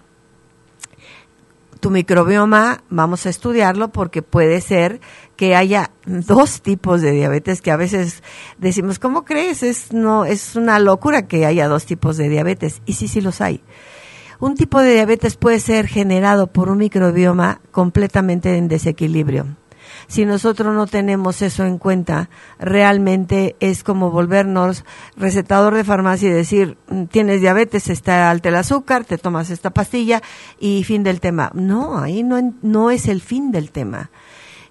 Tu 1.81 1.91
microbioma, 1.91 2.85
vamos 2.91 3.27
a 3.27 3.31
estudiarlo 3.31 3.89
porque 3.89 4.23
puede 4.23 4.61
ser 4.61 5.01
que 5.35 5.57
haya 5.57 5.91
dos 6.07 6.63
tipos 6.63 7.01
de 7.03 7.11
diabetes 7.11 7.61
que 7.61 7.73
a 7.73 7.77
veces 7.77 8.23
decimos, 8.59 9.01
¿cómo 9.01 9.25
crees? 9.25 9.65
Es, 9.65 9.93
no, 9.93 10.25
es 10.25 10.55
una 10.55 10.79
locura 10.79 11.27
que 11.27 11.45
haya 11.45 11.67
dos 11.67 11.85
tipos 11.85 12.17
de 12.17 12.29
diabetes. 12.29 12.83
Y 12.87 12.93
sí, 12.93 13.09
sí 13.09 13.21
los 13.21 13.41
hay. 13.41 13.63
Un 14.39 14.55
tipo 14.55 14.81
de 14.81 14.95
diabetes 14.95 15.37
puede 15.37 15.59
ser 15.59 15.89
generado 15.89 16.47
por 16.47 16.69
un 16.69 16.79
microbioma 16.79 17.61
completamente 17.73 18.57
en 18.57 18.69
desequilibrio 18.69 19.57
si 20.07 20.25
nosotros 20.25 20.75
no 20.75 20.87
tenemos 20.87 21.43
eso 21.43 21.65
en 21.65 21.79
cuenta, 21.79 22.29
realmente 22.59 23.57
es 23.61 23.83
como 23.83 24.11
volvernos 24.11 24.85
recetador 25.17 25.75
de 25.75 25.85
farmacia 25.85 26.29
y 26.29 26.33
decir, 26.33 26.77
mm, 26.89 27.05
tienes 27.05 27.41
diabetes, 27.41 27.89
está 27.89 28.31
alto 28.31 28.49
el 28.49 28.57
azúcar, 28.57 29.05
te 29.05 29.19
tomas 29.19 29.51
esta 29.51 29.71
pastilla 29.71 30.23
y 30.59 30.85
fin 30.85 31.03
del 31.03 31.21
tema. 31.21 31.51
No, 31.55 31.99
ahí 31.99 32.23
no, 32.23 32.55
no 32.63 32.91
es 32.91 33.09
el 33.09 33.21
fin 33.21 33.53
del 33.53 33.71
tema. 33.71 34.11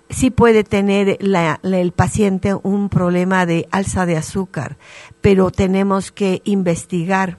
Sí 0.10 0.30
puede 0.30 0.66
tener 0.66 1.18
el 1.20 1.92
paciente 1.94 2.54
un 2.54 2.90
problema 2.90 3.46
de 3.46 3.68
alza 3.72 4.06
de 4.06 4.18
azúcar, 4.18 4.78
pero 5.22 5.52
tenemos 5.52 6.12
que 6.12 6.42
investigar 6.44 7.38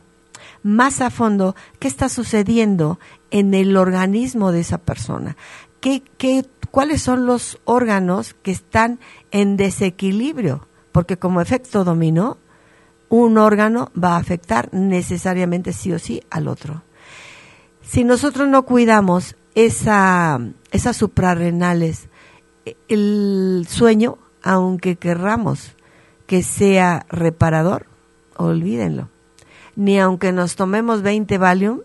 más 0.63 1.01
a 1.01 1.11
fondo 1.11 1.55
qué 1.79 1.89
está 1.89 2.09
sucediendo 2.09 2.99
en 3.31 3.55
el 3.55 3.77
organismo 3.77 4.53
de 4.53 4.61
esa 4.61 4.79
persona. 4.79 5.37
¿Qué, 5.83 6.03
qué 6.17 6.47
cuáles 6.73 7.03
son 7.03 7.27
los 7.27 7.61
órganos 7.65 8.35
que 8.43 8.51
están 8.51 8.99
en 9.31 9.57
desequilibrio, 9.57 10.67
porque 10.91 11.19
como 11.19 11.41
efecto 11.41 11.85
dominó, 11.85 12.39
un 13.11 13.37
órgano 13.37 13.93
va 14.03 14.15
a 14.15 14.19
afectar 14.19 14.73
necesariamente 14.73 15.75
sí 15.75 15.93
o 15.93 15.99
sí 15.99 16.23
al 16.31 16.49
otro. 16.49 16.83
Si 17.83 18.05
nosotros 18.05 18.49
no 18.49 18.65
cuidamos 18.65 19.37
esa, 19.55 20.41
esas 20.71 20.97
suprarrenales, 20.97 22.09
el 22.89 23.67
sueño, 23.69 24.17
aunque 24.43 24.97
querramos 24.97 25.77
que 26.27 26.43
sea 26.43 27.05
reparador, 27.11 27.85
olvídenlo. 28.37 29.09
Ni 29.77 30.01
aunque 30.01 30.33
nos 30.33 30.57
tomemos 30.57 31.03
20 31.03 31.37
Valium, 31.37 31.81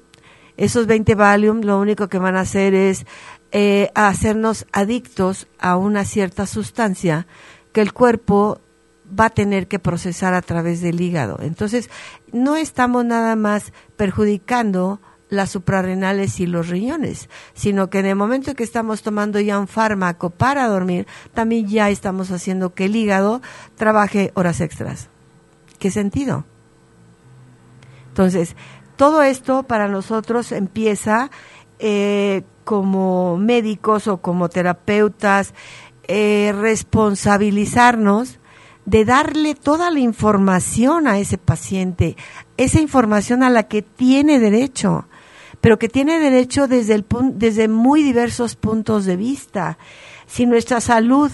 esos 0.56 0.88
20 0.88 1.14
Valium 1.16 1.62
lo 1.62 1.78
único 1.78 2.08
que 2.08 2.20
van 2.20 2.38
a 2.38 2.42
hacer 2.42 2.74
es 2.74 3.06
eh, 3.52 3.90
a 3.96 4.08
hacernos 4.08 4.66
adictos 4.72 5.48
a 5.60 5.78
una 5.78 6.06
cierta 6.06 6.46
sustancia 6.46 7.28
que 7.72 7.82
el 7.82 7.94
cuerpo 7.94 8.60
va 9.08 9.26
a 9.26 9.30
tener 9.30 9.68
que 9.68 9.80
procesar 9.80 10.34
a 10.34 10.42
través 10.42 10.82
del 10.82 11.00
hígado. 11.00 11.38
Entonces, 11.42 11.90
no 12.32 12.58
estamos 12.58 13.06
nada 13.06 13.36
más 13.36 13.72
perjudicando 13.96 15.00
las 15.30 15.50
suprarrenales 15.50 16.40
y 16.40 16.46
los 16.46 16.70
riñones, 16.70 17.30
sino 17.54 17.90
que 17.90 18.00
en 18.00 18.06
el 18.06 18.16
momento 18.16 18.56
que 18.56 18.64
estamos 18.64 19.02
tomando 19.02 19.40
ya 19.40 19.60
un 19.60 19.68
fármaco 19.68 20.30
para 20.30 20.68
dormir, 20.68 21.06
también 21.34 21.68
ya 21.68 21.90
estamos 21.90 22.32
haciendo 22.32 22.74
que 22.74 22.86
el 22.86 22.96
hígado 22.96 23.42
trabaje 23.76 24.32
horas 24.36 24.62
extras. 24.62 25.10
¿Qué 25.80 25.92
sentido? 25.92 26.46
Entonces, 28.10 28.56
todo 28.96 29.22
esto 29.22 29.64
para 29.64 29.88
nosotros 29.88 30.52
empieza 30.52 31.30
eh, 31.80 32.44
como 32.68 33.38
médicos 33.38 34.10
o 34.10 34.18
como 34.18 34.50
terapeutas 34.50 35.54
eh, 36.10 36.54
responsabilizarnos 36.54 38.40
de 38.86 39.06
darle 39.06 39.56
toda 39.56 39.90
la 39.90 40.02
información 40.02 41.08
a 41.08 41.18
ese 41.18 41.38
paciente, 41.38 42.18
esa 42.58 42.82
información 42.82 43.42
a 43.42 43.50
la 43.50 43.70
que 43.70 43.84
tiene 43.84 44.38
derecho, 44.40 45.06
pero 45.62 45.80
que 45.80 45.88
tiene 45.88 46.20
derecho 46.20 46.68
desde, 46.68 46.96
el, 46.96 47.06
desde 47.36 47.70
muy 47.70 48.04
diversos 48.04 48.58
puntos 48.58 49.06
de 49.06 49.16
vista. 49.16 49.78
Si 50.26 50.46
nuestra 50.46 50.82
salud 50.82 51.32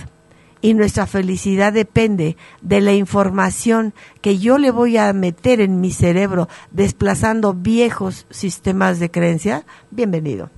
y 0.61 0.75
nuestra 0.75 1.07
felicidad 1.07 1.73
depende 1.73 2.37
de 2.61 2.79
la 2.79 2.93
información 2.93 3.95
que 4.21 4.37
yo 4.37 4.59
le 4.59 4.69
voy 4.69 4.97
a 4.97 5.11
meter 5.13 5.61
en 5.61 5.81
mi 5.81 5.89
cerebro 5.89 6.47
desplazando 6.69 7.55
viejos 7.55 8.27
sistemas 8.29 8.99
de 8.99 9.09
creencia, 9.09 9.65
bienvenido 9.89 10.51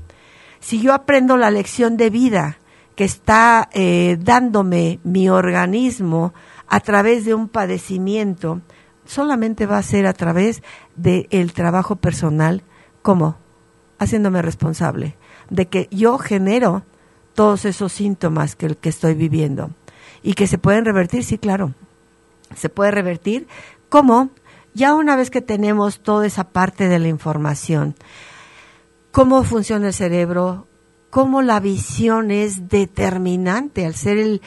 si 0.66 0.82
yo 0.82 0.96
aprendo 0.96 1.38
la 1.38 1.52
lección 1.52 1.96
de 1.96 2.10
vida 2.10 2.58
que 2.96 3.04
está 3.04 3.70
eh, 3.72 4.18
dándome 4.20 5.00
mi 5.04 5.30
organismo 5.30 6.34
a 6.68 6.80
través 6.80 7.24
de 7.24 7.36
un 7.36 7.50
padecimiento, 7.50 8.62
solamente 9.06 9.68
va 9.68 9.78
a 9.78 9.84
ser 9.84 10.08
a 10.08 10.14
través 10.14 10.64
del 10.96 11.54
trabajo 11.54 11.98
personal, 11.98 12.64
¿cómo? 13.04 13.36
Haciéndome 14.00 14.42
responsable 14.42 15.16
de 15.52 15.68
que 15.68 15.88
yo 15.92 16.18
genero 16.18 16.82
todos 17.36 17.66
esos 17.66 17.92
síntomas 17.94 18.56
que, 18.56 18.76
que 18.76 18.90
estoy 18.90 19.14
viviendo 19.14 19.70
y 20.24 20.34
que 20.34 20.48
se 20.48 20.58
pueden 20.58 20.84
revertir, 20.84 21.24
sí, 21.24 21.38
claro, 21.38 21.76
se 22.56 22.70
puede 22.70 22.90
revertir. 22.90 23.48
¿Cómo? 23.90 24.32
Ya 24.74 24.96
una 24.96 25.16
vez 25.16 25.30
que 25.30 25.44
tenemos 25.44 26.00
toda 26.00 26.26
esa 26.26 26.46
parte 26.46 26.88
de 26.88 26.98
la 26.98 27.08
información, 27.08 27.94
cómo 29.16 29.46
funciona 29.46 29.88
el 29.88 29.94
cerebro, 29.94 30.68
cómo 31.10 31.42
la 31.42 31.62
visión 31.62 32.32
es 32.32 32.68
determinante 32.68 33.86
al 33.86 33.96
ser 33.96 34.18
el, 34.18 34.42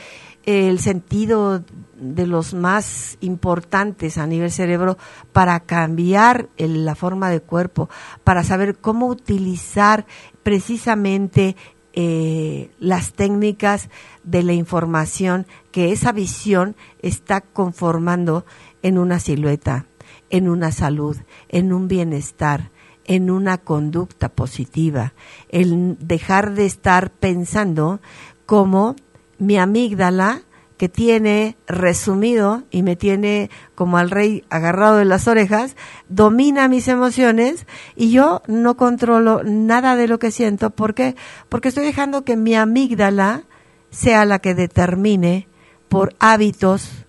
el 0.45 0.79
sentido 0.79 1.65
de 1.97 2.27
los 2.27 2.53
más 2.53 3.17
importantes 3.23 4.19
a 4.19 4.27
nivel 4.27 4.51
cerebro 4.51 4.99
para 5.33 5.61
cambiar 5.61 6.51
la 6.59 6.95
forma 6.95 7.31
de 7.31 7.41
cuerpo, 7.41 7.89
para 8.25 8.45
saber 8.45 8.77
cómo 8.77 9.07
utilizar 9.07 10.05
precisamente 10.43 11.57
eh, 11.95 12.71
las 12.79 13.15
técnicas 13.15 13.89
de 14.23 14.43
la 14.43 14.53
información 14.53 15.47
que 15.73 15.93
esa 15.93 16.13
visión 16.13 16.77
está 17.01 17.41
conformando 17.41 18.45
en 18.83 18.99
una 18.99 19.19
silueta 19.19 19.87
en 20.31 20.49
una 20.49 20.73
salud, 20.73 21.17
en 21.49 21.73
un 21.73 21.89
bienestar, 21.89 22.71
en 23.09 23.31
una 23.31 23.59
conducta 23.59 24.29
positiva, 24.29 25.15
el 25.49 25.97
dejar 25.99 26.55
de 26.55 26.67
estar 26.67 27.11
pensando 27.11 28.01
como 28.47 28.95
mi 29.39 29.59
amígdala 29.59 30.43
que 30.77 30.89
tiene 30.89 31.57
resumido 31.67 32.63
y 32.71 32.83
me 32.83 32.97
tiene 32.97 33.51
como 33.75 33.99
al 33.99 34.11
rey 34.11 34.45
agarrado 34.51 34.99
de 34.99 35.07
las 35.07 35.27
orejas, 35.27 35.75
domina 36.09 36.69
mis 36.69 36.87
emociones 36.87 37.67
y 37.97 38.11
yo 38.11 38.43
no 38.47 38.77
controlo 38.77 39.43
nada 39.43 39.97
de 39.97 40.07
lo 40.07 40.19
que 40.19 40.31
siento. 40.31 40.71
¿Por 40.71 40.95
qué? 40.95 41.17
Porque 41.49 41.69
estoy 41.69 41.85
dejando 41.85 42.25
que 42.25 42.37
mi 42.37 42.55
amígdala 42.55 43.43
sea 43.91 44.25
la 44.25 44.39
que 44.39 44.55
determine 44.55 45.49
por 45.89 46.15
hábitos, 46.21 47.07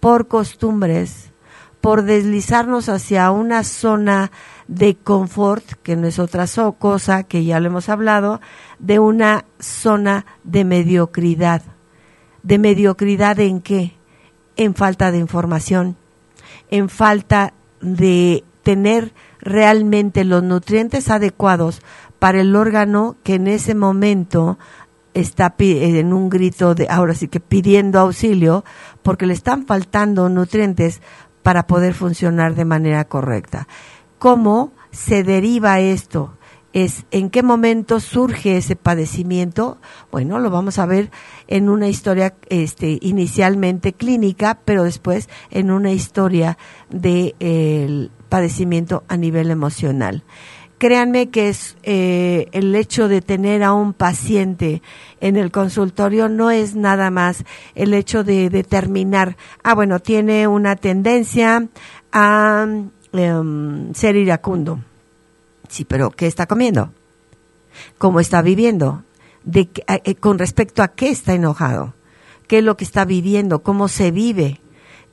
por 0.00 0.28
costumbres, 0.28 1.32
por 1.82 2.04
deslizarnos 2.04 2.88
hacia 2.88 3.30
una 3.32 3.64
zona 3.64 4.30
de 4.74 4.96
confort, 4.96 5.64
que 5.82 5.96
no 5.96 6.06
es 6.06 6.18
otra 6.18 6.46
cosa, 6.78 7.24
que 7.24 7.44
ya 7.44 7.60
lo 7.60 7.66
hemos 7.66 7.88
hablado, 7.88 8.40
de 8.78 8.98
una 8.98 9.44
zona 9.60 10.24
de 10.44 10.64
mediocridad. 10.64 11.62
¿De 12.42 12.58
mediocridad 12.58 13.38
en 13.38 13.60
qué? 13.60 13.92
En 14.56 14.74
falta 14.74 15.10
de 15.12 15.18
información, 15.18 15.96
en 16.70 16.88
falta 16.88 17.52
de 17.80 18.44
tener 18.62 19.12
realmente 19.40 20.24
los 20.24 20.42
nutrientes 20.42 21.10
adecuados 21.10 21.82
para 22.18 22.40
el 22.40 22.56
órgano 22.56 23.16
que 23.24 23.34
en 23.34 23.48
ese 23.48 23.74
momento 23.74 24.58
está 25.14 25.54
en 25.58 26.12
un 26.12 26.30
grito 26.30 26.74
de 26.74 26.86
ahora 26.88 27.14
sí 27.14 27.28
que 27.28 27.40
pidiendo 27.40 27.98
auxilio 28.00 28.64
porque 29.02 29.26
le 29.26 29.34
están 29.34 29.66
faltando 29.66 30.28
nutrientes 30.28 31.02
para 31.42 31.66
poder 31.66 31.92
funcionar 31.92 32.54
de 32.54 32.64
manera 32.64 33.04
correcta. 33.04 33.66
¿Cómo 34.22 34.70
se 34.92 35.24
deriva 35.24 35.80
esto? 35.80 36.38
es 36.72 37.06
en 37.10 37.28
qué 37.28 37.42
momento 37.42 37.98
surge 37.98 38.56
ese 38.56 38.76
padecimiento. 38.76 39.78
Bueno, 40.12 40.38
lo 40.38 40.48
vamos 40.48 40.78
a 40.78 40.86
ver 40.86 41.10
en 41.48 41.68
una 41.68 41.88
historia 41.88 42.34
este, 42.48 42.98
inicialmente 43.02 43.92
clínica, 43.92 44.60
pero 44.64 44.84
después 44.84 45.28
en 45.50 45.72
una 45.72 45.90
historia 45.90 46.56
del 46.88 47.34
de, 47.40 48.10
padecimiento 48.28 49.02
a 49.08 49.16
nivel 49.16 49.50
emocional. 49.50 50.22
Créanme 50.78 51.28
que 51.30 51.48
es 51.48 51.76
eh, 51.82 52.46
el 52.52 52.76
hecho 52.76 53.08
de 53.08 53.22
tener 53.22 53.64
a 53.64 53.72
un 53.72 53.92
paciente 53.92 54.82
en 55.20 55.36
el 55.36 55.50
consultorio 55.50 56.28
no 56.28 56.52
es 56.52 56.76
nada 56.76 57.10
más 57.10 57.44
el 57.74 57.92
hecho 57.92 58.22
de 58.22 58.50
determinar, 58.50 59.36
ah, 59.64 59.74
bueno, 59.74 59.98
tiene 59.98 60.46
una 60.46 60.76
tendencia 60.76 61.68
a 62.12 62.66
em, 63.12 63.92
ser 63.94 64.16
iracundo 64.16 64.80
Sí, 65.72 65.86
pero 65.86 66.10
¿qué 66.10 66.26
está 66.26 66.46
comiendo? 66.46 66.90
¿Cómo 67.96 68.20
está 68.20 68.42
viviendo? 68.42 69.04
De, 69.42 69.70
eh, 69.88 70.14
con 70.16 70.38
respecto 70.38 70.82
a 70.82 70.88
qué 70.88 71.08
está 71.08 71.32
enojado, 71.32 71.94
qué 72.46 72.58
es 72.58 72.64
lo 72.64 72.76
que 72.76 72.84
está 72.84 73.06
viviendo, 73.06 73.62
cómo 73.62 73.88
se 73.88 74.10
vive. 74.10 74.60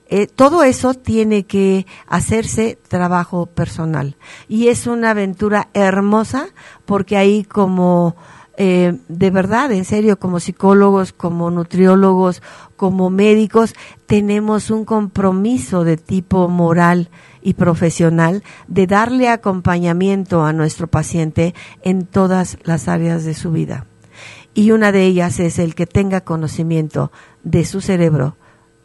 Eh, 0.09 0.27
todo 0.27 0.63
eso 0.63 0.95
tiene 0.95 1.45
que 1.45 1.85
hacerse 2.07 2.77
trabajo 2.89 3.45
personal. 3.45 4.17
Y 4.49 4.67
es 4.67 4.85
una 4.85 5.11
aventura 5.11 5.69
hermosa 5.73 6.49
porque 6.85 7.15
ahí 7.15 7.45
como 7.45 8.17
eh, 8.57 8.99
de 9.07 9.31
verdad, 9.31 9.71
en 9.71 9.85
serio, 9.85 10.19
como 10.19 10.41
psicólogos, 10.41 11.13
como 11.13 11.49
nutriólogos, 11.49 12.43
como 12.75 13.09
médicos, 13.09 13.73
tenemos 14.05 14.69
un 14.69 14.83
compromiso 14.83 15.85
de 15.85 15.95
tipo 15.95 16.49
moral 16.49 17.09
y 17.41 17.53
profesional 17.53 18.43
de 18.67 18.87
darle 18.87 19.29
acompañamiento 19.29 20.43
a 20.43 20.53
nuestro 20.53 20.87
paciente 20.87 21.53
en 21.81 22.05
todas 22.05 22.57
las 22.63 22.87
áreas 22.87 23.23
de 23.23 23.33
su 23.33 23.51
vida. 23.51 23.85
Y 24.53 24.71
una 24.71 24.91
de 24.91 25.05
ellas 25.05 25.39
es 25.39 25.59
el 25.59 25.75
que 25.75 25.85
tenga 25.85 26.21
conocimiento 26.21 27.11
de 27.43 27.65
su 27.65 27.81
cerebro, 27.81 28.35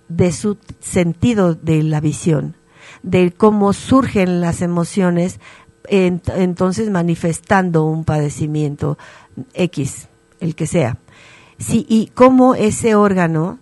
de 0.08 0.32
su 0.32 0.58
sentido 0.80 1.54
de 1.54 1.82
la 1.82 2.00
visión, 2.00 2.56
de 3.02 3.32
cómo 3.32 3.72
surgen 3.72 4.40
las 4.40 4.62
emociones, 4.62 5.40
entonces 5.88 6.90
manifestando 6.90 7.84
un 7.84 8.04
padecimiento 8.04 8.98
X, 9.54 10.08
el 10.40 10.54
que 10.54 10.66
sea. 10.66 10.98
Sí, 11.58 11.86
y 11.88 12.06
cómo 12.14 12.54
ese 12.54 12.94
órgano 12.94 13.58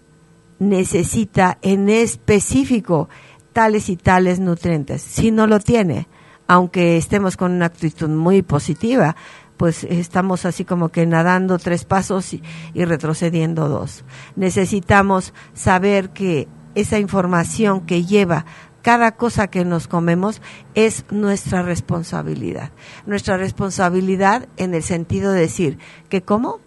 necesita 0.59 1.59
en 1.63 1.89
específico 1.89 3.09
tales 3.53 3.89
y 3.89 3.97
tales 3.97 4.41
nutrientes. 4.41 5.03
Si 5.03 5.31
no 5.31 5.47
lo 5.47 5.61
tiene, 5.61 6.09
aunque 6.47 6.97
estemos 6.97 7.37
con 7.37 7.53
una 7.53 7.67
actitud 7.67 8.09
muy 8.09 8.43
positiva, 8.43 9.17
pues 9.57 9.85
estamos 9.85 10.45
así 10.45 10.65
como 10.65 10.89
que 10.89 11.07
nadando 11.07 11.59
tres 11.59 11.85
pasos 11.85 12.35
y, 12.35 12.43
retrocediendo 12.75 13.69
dos. 13.69 14.05
Necesitamos 14.35 15.33
saber 15.55 16.11
que 16.11 16.49
esa 16.75 16.99
información 16.99 17.83
que 17.83 18.05
lleva 18.05 18.45
cada 18.83 19.13
cosa 19.13 19.47
que 19.47 19.65
nos 19.65 19.87
comemos 19.87 20.43
es 20.75 21.05
nuestra 21.11 21.63
responsabilidad. 21.63 22.73
Nuestra 23.07 23.37
responsabilidad 23.37 24.49
en 24.57 24.75
el 24.75 24.83
sentido 24.83 25.33
de 25.33 25.43
decir 25.43 25.79
que 26.09 26.23
como 26.23 26.59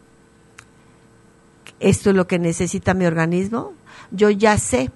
esto 1.82 2.12
es 2.12 2.16
lo 2.16 2.28
que 2.28 2.40
necesita 2.40 2.94
mi 2.94 3.06
organismo, 3.06 3.74
yo 4.12 4.30
ya 4.30 4.58
sé 4.58 4.92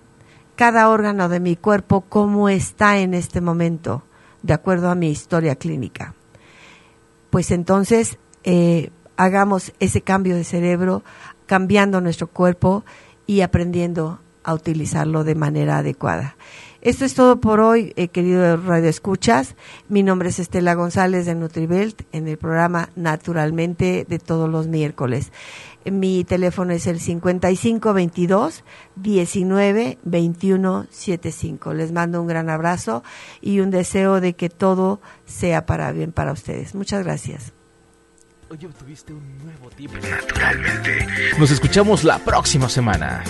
cada 0.60 0.90
órgano 0.90 1.30
de 1.30 1.40
mi 1.40 1.56
cuerpo 1.56 2.02
cómo 2.02 2.50
está 2.50 3.00
en 3.00 3.14
este 3.14 3.40
momento, 3.40 4.04
de 4.44 4.54
acuerdo 4.54 4.90
a 4.90 4.96
mi 4.96 5.10
historia 5.10 5.56
clínica. 5.56 6.14
Pues 7.30 7.52
entonces 7.52 8.18
eh, 8.44 8.90
hagamos 9.16 9.72
ese 9.80 10.02
cambio 10.02 10.36
de 10.36 10.44
cerebro, 10.44 11.02
cambiando 11.46 12.02
nuestro 12.02 12.28
cuerpo 12.28 12.84
y 13.26 13.40
aprendiendo 13.40 14.20
a 14.44 14.54
utilizarlo 14.54 15.24
de 15.24 15.36
manera 15.36 15.78
adecuada. 15.78 16.36
Esto 16.82 17.06
es 17.06 17.14
todo 17.14 17.40
por 17.40 17.62
hoy, 17.62 17.94
eh, 17.96 18.10
querido 18.10 18.58
Radio 18.58 18.90
Escuchas. 18.90 19.56
Mi 19.88 20.04
nombre 20.04 20.28
es 20.28 20.40
Estela 20.40 20.74
González 20.74 21.26
de 21.26 21.36
Nutribelt 21.36 22.02
en 22.12 22.28
el 22.28 22.38
programa 22.38 22.90
Naturalmente 22.98 24.06
de 24.10 24.20
todos 24.20 24.50
los 24.50 24.68
miércoles. 24.68 25.32
Mi 25.92 26.24
teléfono 26.24 26.74
es 26.74 26.88
el 26.88 27.00
5522 27.00 28.64
19 28.96 29.98
21 30.04 30.88
75. 30.90 31.74
Les 31.74 31.92
mando 31.92 32.22
un 32.22 32.28
gran 32.28 32.50
abrazo 32.50 33.04
y 33.42 33.60
un 33.60 33.72
deseo 33.72 34.22
de 34.22 34.34
que 34.34 34.50
todo 34.50 35.02
sea 35.26 35.66
para 35.66 35.92
bien 35.92 36.12
para 36.12 36.32
ustedes. 36.32 36.76
Muchas 36.76 37.04
gracias. 37.04 37.54
Hoy 38.50 38.66
obtuviste 38.66 39.14
un 39.14 39.38
nuevo 39.44 39.70
tipo. 39.70 39.94
Naturalmente. 39.96 41.08
Nos 41.38 41.52
escuchamos 41.52 42.04
la 42.04 42.18
próxima 42.18 42.68
semana. 42.68 43.24